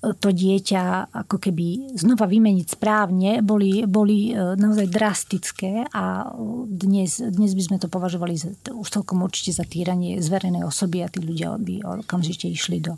[0.00, 6.24] to dieťa ako keby znova vymeniť správne, boli, boli e, naozaj drastické a
[6.64, 11.12] dnes, dnes by sme to považovali za, už celkom určite za týranie zverenej osoby a
[11.12, 12.96] tí ľudia by okamžite išli do,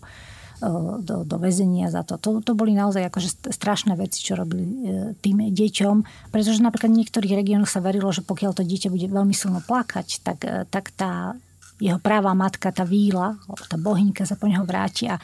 [0.62, 0.70] e,
[1.03, 2.22] do, do väzenia za to.
[2.22, 2.38] to.
[2.38, 4.70] To boli naozaj akože strašné veci, čo robili e,
[5.18, 9.34] tým deťom, pretože napríklad v niektorých regiónoch sa verilo, že pokiaľ to dieťa bude veľmi
[9.34, 10.38] silno plakať, tak,
[10.70, 11.34] tak tá
[11.82, 15.18] jeho práva matka, tá víla, tá bohyňka sa po neho vráti a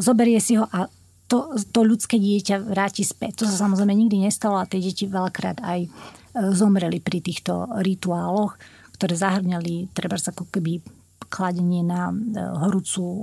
[0.00, 0.88] zoberie si ho a
[1.32, 3.40] to, to ľudské dieťa vráti späť.
[3.40, 5.88] To sa samozrejme nikdy nestalo a tie deti veľakrát aj e,
[6.52, 8.60] zomreli pri týchto rituáloch,
[9.00, 10.84] ktoré zahrňali treba ako keby
[11.32, 13.16] kladenie na e, horúcu e,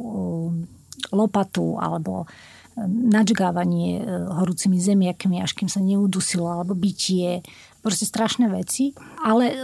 [1.13, 2.25] lopatu alebo
[2.89, 4.07] nadžgávanie
[4.39, 7.43] horúcimi zemiakmi, až kým sa neudusilo, alebo bytie,
[7.79, 8.91] proste strašné veci,
[9.23, 9.57] ale e,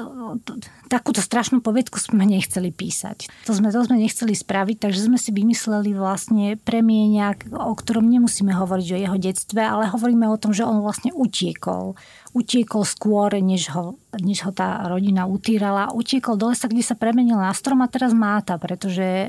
[0.87, 3.27] takúto strašnú povedku sme nechceli písať.
[3.47, 8.55] To sme, to sme nechceli spraviť, takže sme si vymysleli vlastne premienia, o ktorom nemusíme
[8.55, 11.99] hovoriť o jeho detstve, ale hovoríme o tom, že on vlastne utiekol.
[12.31, 15.91] Utiekol skôr, než ho, než ho tá rodina utírala.
[15.91, 19.27] Utiekol do lesa, kde sa premenil na strom a teraz máta, pretože e,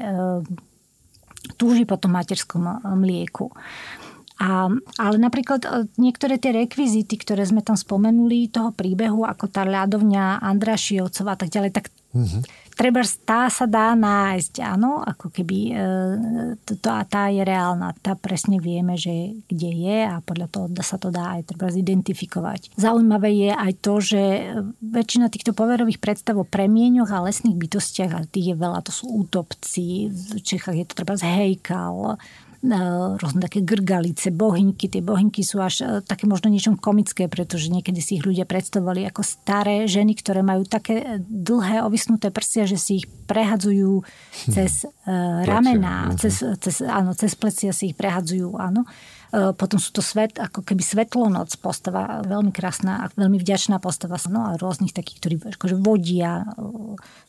[1.54, 3.54] túži po tom materskom mlieku.
[4.36, 4.68] A,
[5.00, 10.44] ale napríklad e, niektoré tie rekvizity, ktoré sme tam spomenuli, toho príbehu, ako tá ľadovňa
[10.44, 12.42] Andrašiovcová a tak ďalej, tak mm-hmm.
[12.76, 15.74] treba tá sa dá nájsť, áno, ako keby e,
[16.68, 17.96] to, a tá je reálna.
[18.04, 22.76] Tá presne vieme, že kde je a podľa toho sa to dá aj treba zidentifikovať.
[22.76, 24.22] Zaujímavé je aj to, že
[24.84, 29.08] väčšina týchto poverových predstav o premieňoch a lesných bytostiach, a tých je veľa, to sú
[29.08, 32.45] útopci, v Čechách je to treba z Hejkal, E,
[33.20, 34.90] rôzne také grgalice, bohynky.
[34.90, 39.06] Tie bohynky sú až e, také možno niečom komické, pretože niekedy si ich ľudia predstavovali
[39.06, 44.02] ako staré ženy, ktoré majú také dlhé ovisnuté prsia, že si ich prehadzujú
[44.50, 46.18] cez uh, ramená, mhm.
[46.18, 48.86] cez, cez, áno, cez plecia si ich prehadzujú, áno.
[49.30, 54.20] Potom sú to svet, ako keby Svetlonoc postava, veľmi krásna a veľmi vďačná postava.
[54.30, 56.46] No a rôznych takých, ktorí akože vodia,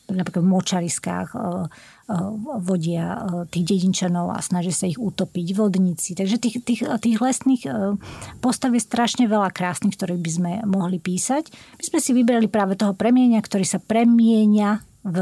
[0.06, 1.30] napríklad v močariskách,
[2.64, 6.16] vodia tých dedinčanov a snažia sa ich utopiť, vodníci.
[6.16, 7.68] Takže tých, tých, tých lesných
[8.40, 11.52] postav je strašne veľa krásnych, ktoré by sme mohli písať.
[11.52, 15.18] My sme si vybrali práve toho premienia, ktorý sa premienia v,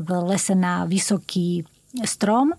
[0.00, 1.68] v lese na vysoký
[2.06, 2.54] strom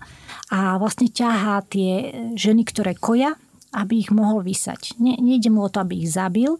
[0.51, 3.34] a vlastne ťahá tie ženy, ktoré koja,
[3.72, 4.99] aby ich mohol vysať.
[4.99, 6.59] Nie, nejde mu o to, aby ich zabil,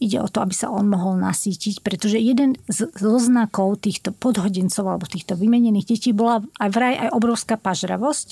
[0.00, 5.04] Ide o to, aby sa on mohol nasítiť, pretože jeden z znakov týchto podhodencov alebo
[5.04, 8.28] týchto vymenených detí bola aj vraj aj obrovská pažravosť,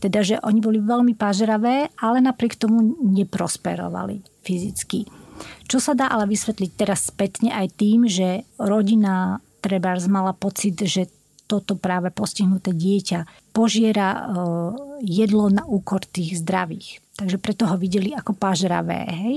[0.00, 5.04] teda že oni boli veľmi pažravé, ale napriek tomu neprosperovali fyzicky.
[5.68, 11.04] Čo sa dá ale vysvetliť teraz spätne aj tým, že rodina Trebárs mala pocit, že
[11.44, 14.20] toto práve postihnuté dieťa požiera e,
[15.04, 17.02] jedlo na úkor tých zdravých.
[17.20, 19.04] Takže preto ho videli ako pažravé.
[19.04, 19.36] Hej?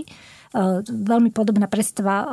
[0.53, 2.27] E, veľmi podobná predstava e,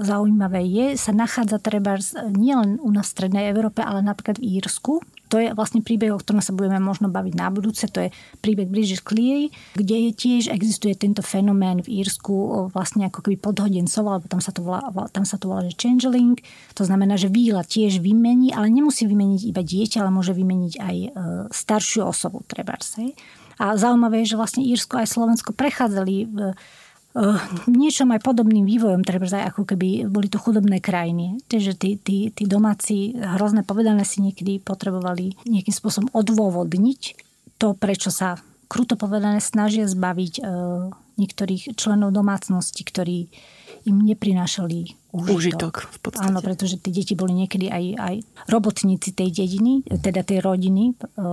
[0.00, 2.00] zaujímavé je, sa nachádza treba
[2.32, 5.04] nielen u nás v Strednej Európe, ale napríklad v Írsku.
[5.28, 7.84] To je vlastne príbeh, o ktorom sa budeme možno baviť na budúce.
[7.92, 13.04] To je príbeh Bridget Cleary, kde je tiež existuje tento fenomén v Írsku e, vlastne
[13.04, 16.40] ako keby podhodencov, alebo tam sa to volá, tam sa to volá že changeling.
[16.72, 20.96] To znamená, že výhľad tiež vymení, ale nemusí vymeniť iba dieťa, ale môže vymeniť aj
[21.52, 22.80] staršiu osobu treba.
[23.58, 26.30] A zaujímavé je, že vlastne Írsko aj Slovensko prechádzali
[27.18, 31.42] Eh, niečom aj podobným vývojom, treba aj ako keby boli to chudobné krajiny.
[31.50, 37.00] Takže tí, tí, tí domáci, hrozné povedané si niekedy potrebovali nejakým spôsobom odôvodniť
[37.58, 38.38] to, prečo sa
[38.70, 40.42] kruto povedané snažia zbaviť e,
[41.18, 43.32] niektorých členov domácnosti, ktorí
[43.88, 45.32] im neprinášali užitok.
[45.32, 46.28] užitok v podstate.
[46.28, 48.14] Áno, pretože tí deti boli niekedy aj, aj
[48.46, 51.24] robotníci tej dediny, teda tej rodiny, e,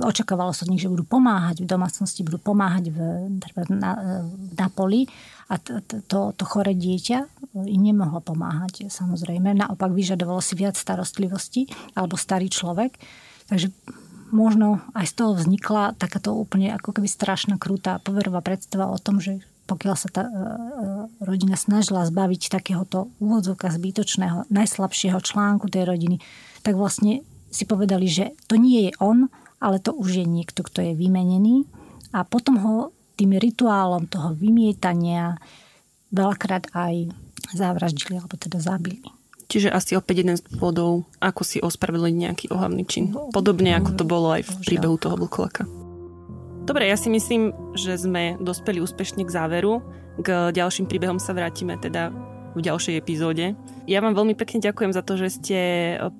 [0.00, 2.98] očakávalo sa od nich, že budú pomáhať v domácnosti, budú pomáhať v,
[3.76, 4.24] na,
[4.56, 5.04] na poli
[5.52, 7.18] a to, to, to chore dieťa
[7.54, 9.52] im nemohlo pomáhať, samozrejme.
[9.52, 12.94] Naopak vyžadovalo si viac starostlivosti alebo starý človek.
[13.50, 13.74] Takže
[14.30, 19.18] možno aj z toho vznikla takáto úplne ako keby strašná krutá poverová predstava o tom,
[19.18, 20.38] že pokiaľ sa tá e, e,
[21.22, 26.16] rodina snažila zbaviť takéhoto úvodzovka zbytočného, najslabšieho článku tej rodiny,
[26.66, 29.30] tak vlastne si povedali, že to nie je on,
[29.60, 31.68] ale to už je niekto, kto je vymenený
[32.10, 32.74] a potom ho
[33.14, 35.36] tým rituálom toho vymietania
[36.10, 37.12] veľakrát aj
[37.52, 39.04] zavraždili alebo teda zabili.
[39.50, 43.10] Čiže asi opäť jeden z dôvodov, ako si ospravedliť nejaký ohavný čin.
[43.34, 45.66] Podobne ako to bolo aj v príbehu toho vlkolaka.
[46.70, 49.82] Dobre, ja si myslím, že sme dospeli úspešne k záveru.
[50.22, 52.14] K ďalším príbehom sa vrátime teda
[52.54, 53.58] v ďalšej epizóde.
[53.90, 55.58] Ja vám veľmi pekne ďakujem za to, že ste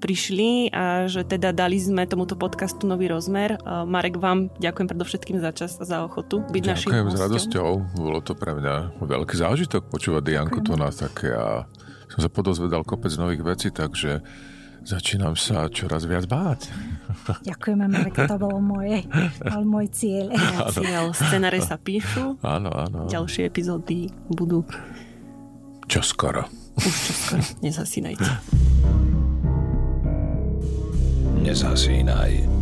[0.02, 3.62] prišli a že teda dali sme tomuto podcastu nový rozmer.
[3.62, 7.68] Marek, vám ďakujem predovšetkým za čas a za ochotu byť ďakujem našim Ďakujem s radosťou.
[7.94, 11.70] Bolo to pre mňa veľký zážitok počúvať Dianku tu nás také a
[12.10, 14.18] som sa podozvedal kopec nových vecí, takže
[14.82, 16.74] začínam sa čoraz viac báť.
[17.54, 19.06] Ďakujeme, Marek, to bolo moje,
[19.46, 20.34] bol môj cieľ.
[20.74, 22.34] Cieľ, scenáre sa píšu.
[22.42, 23.06] Áno, áno.
[23.06, 24.66] Ďalšie epizódy budú.
[25.86, 26.59] Čo skoro.
[26.78, 27.42] Už čo skoro.
[27.64, 28.28] Nezasínajte.
[31.40, 32.59] Nezasínaj.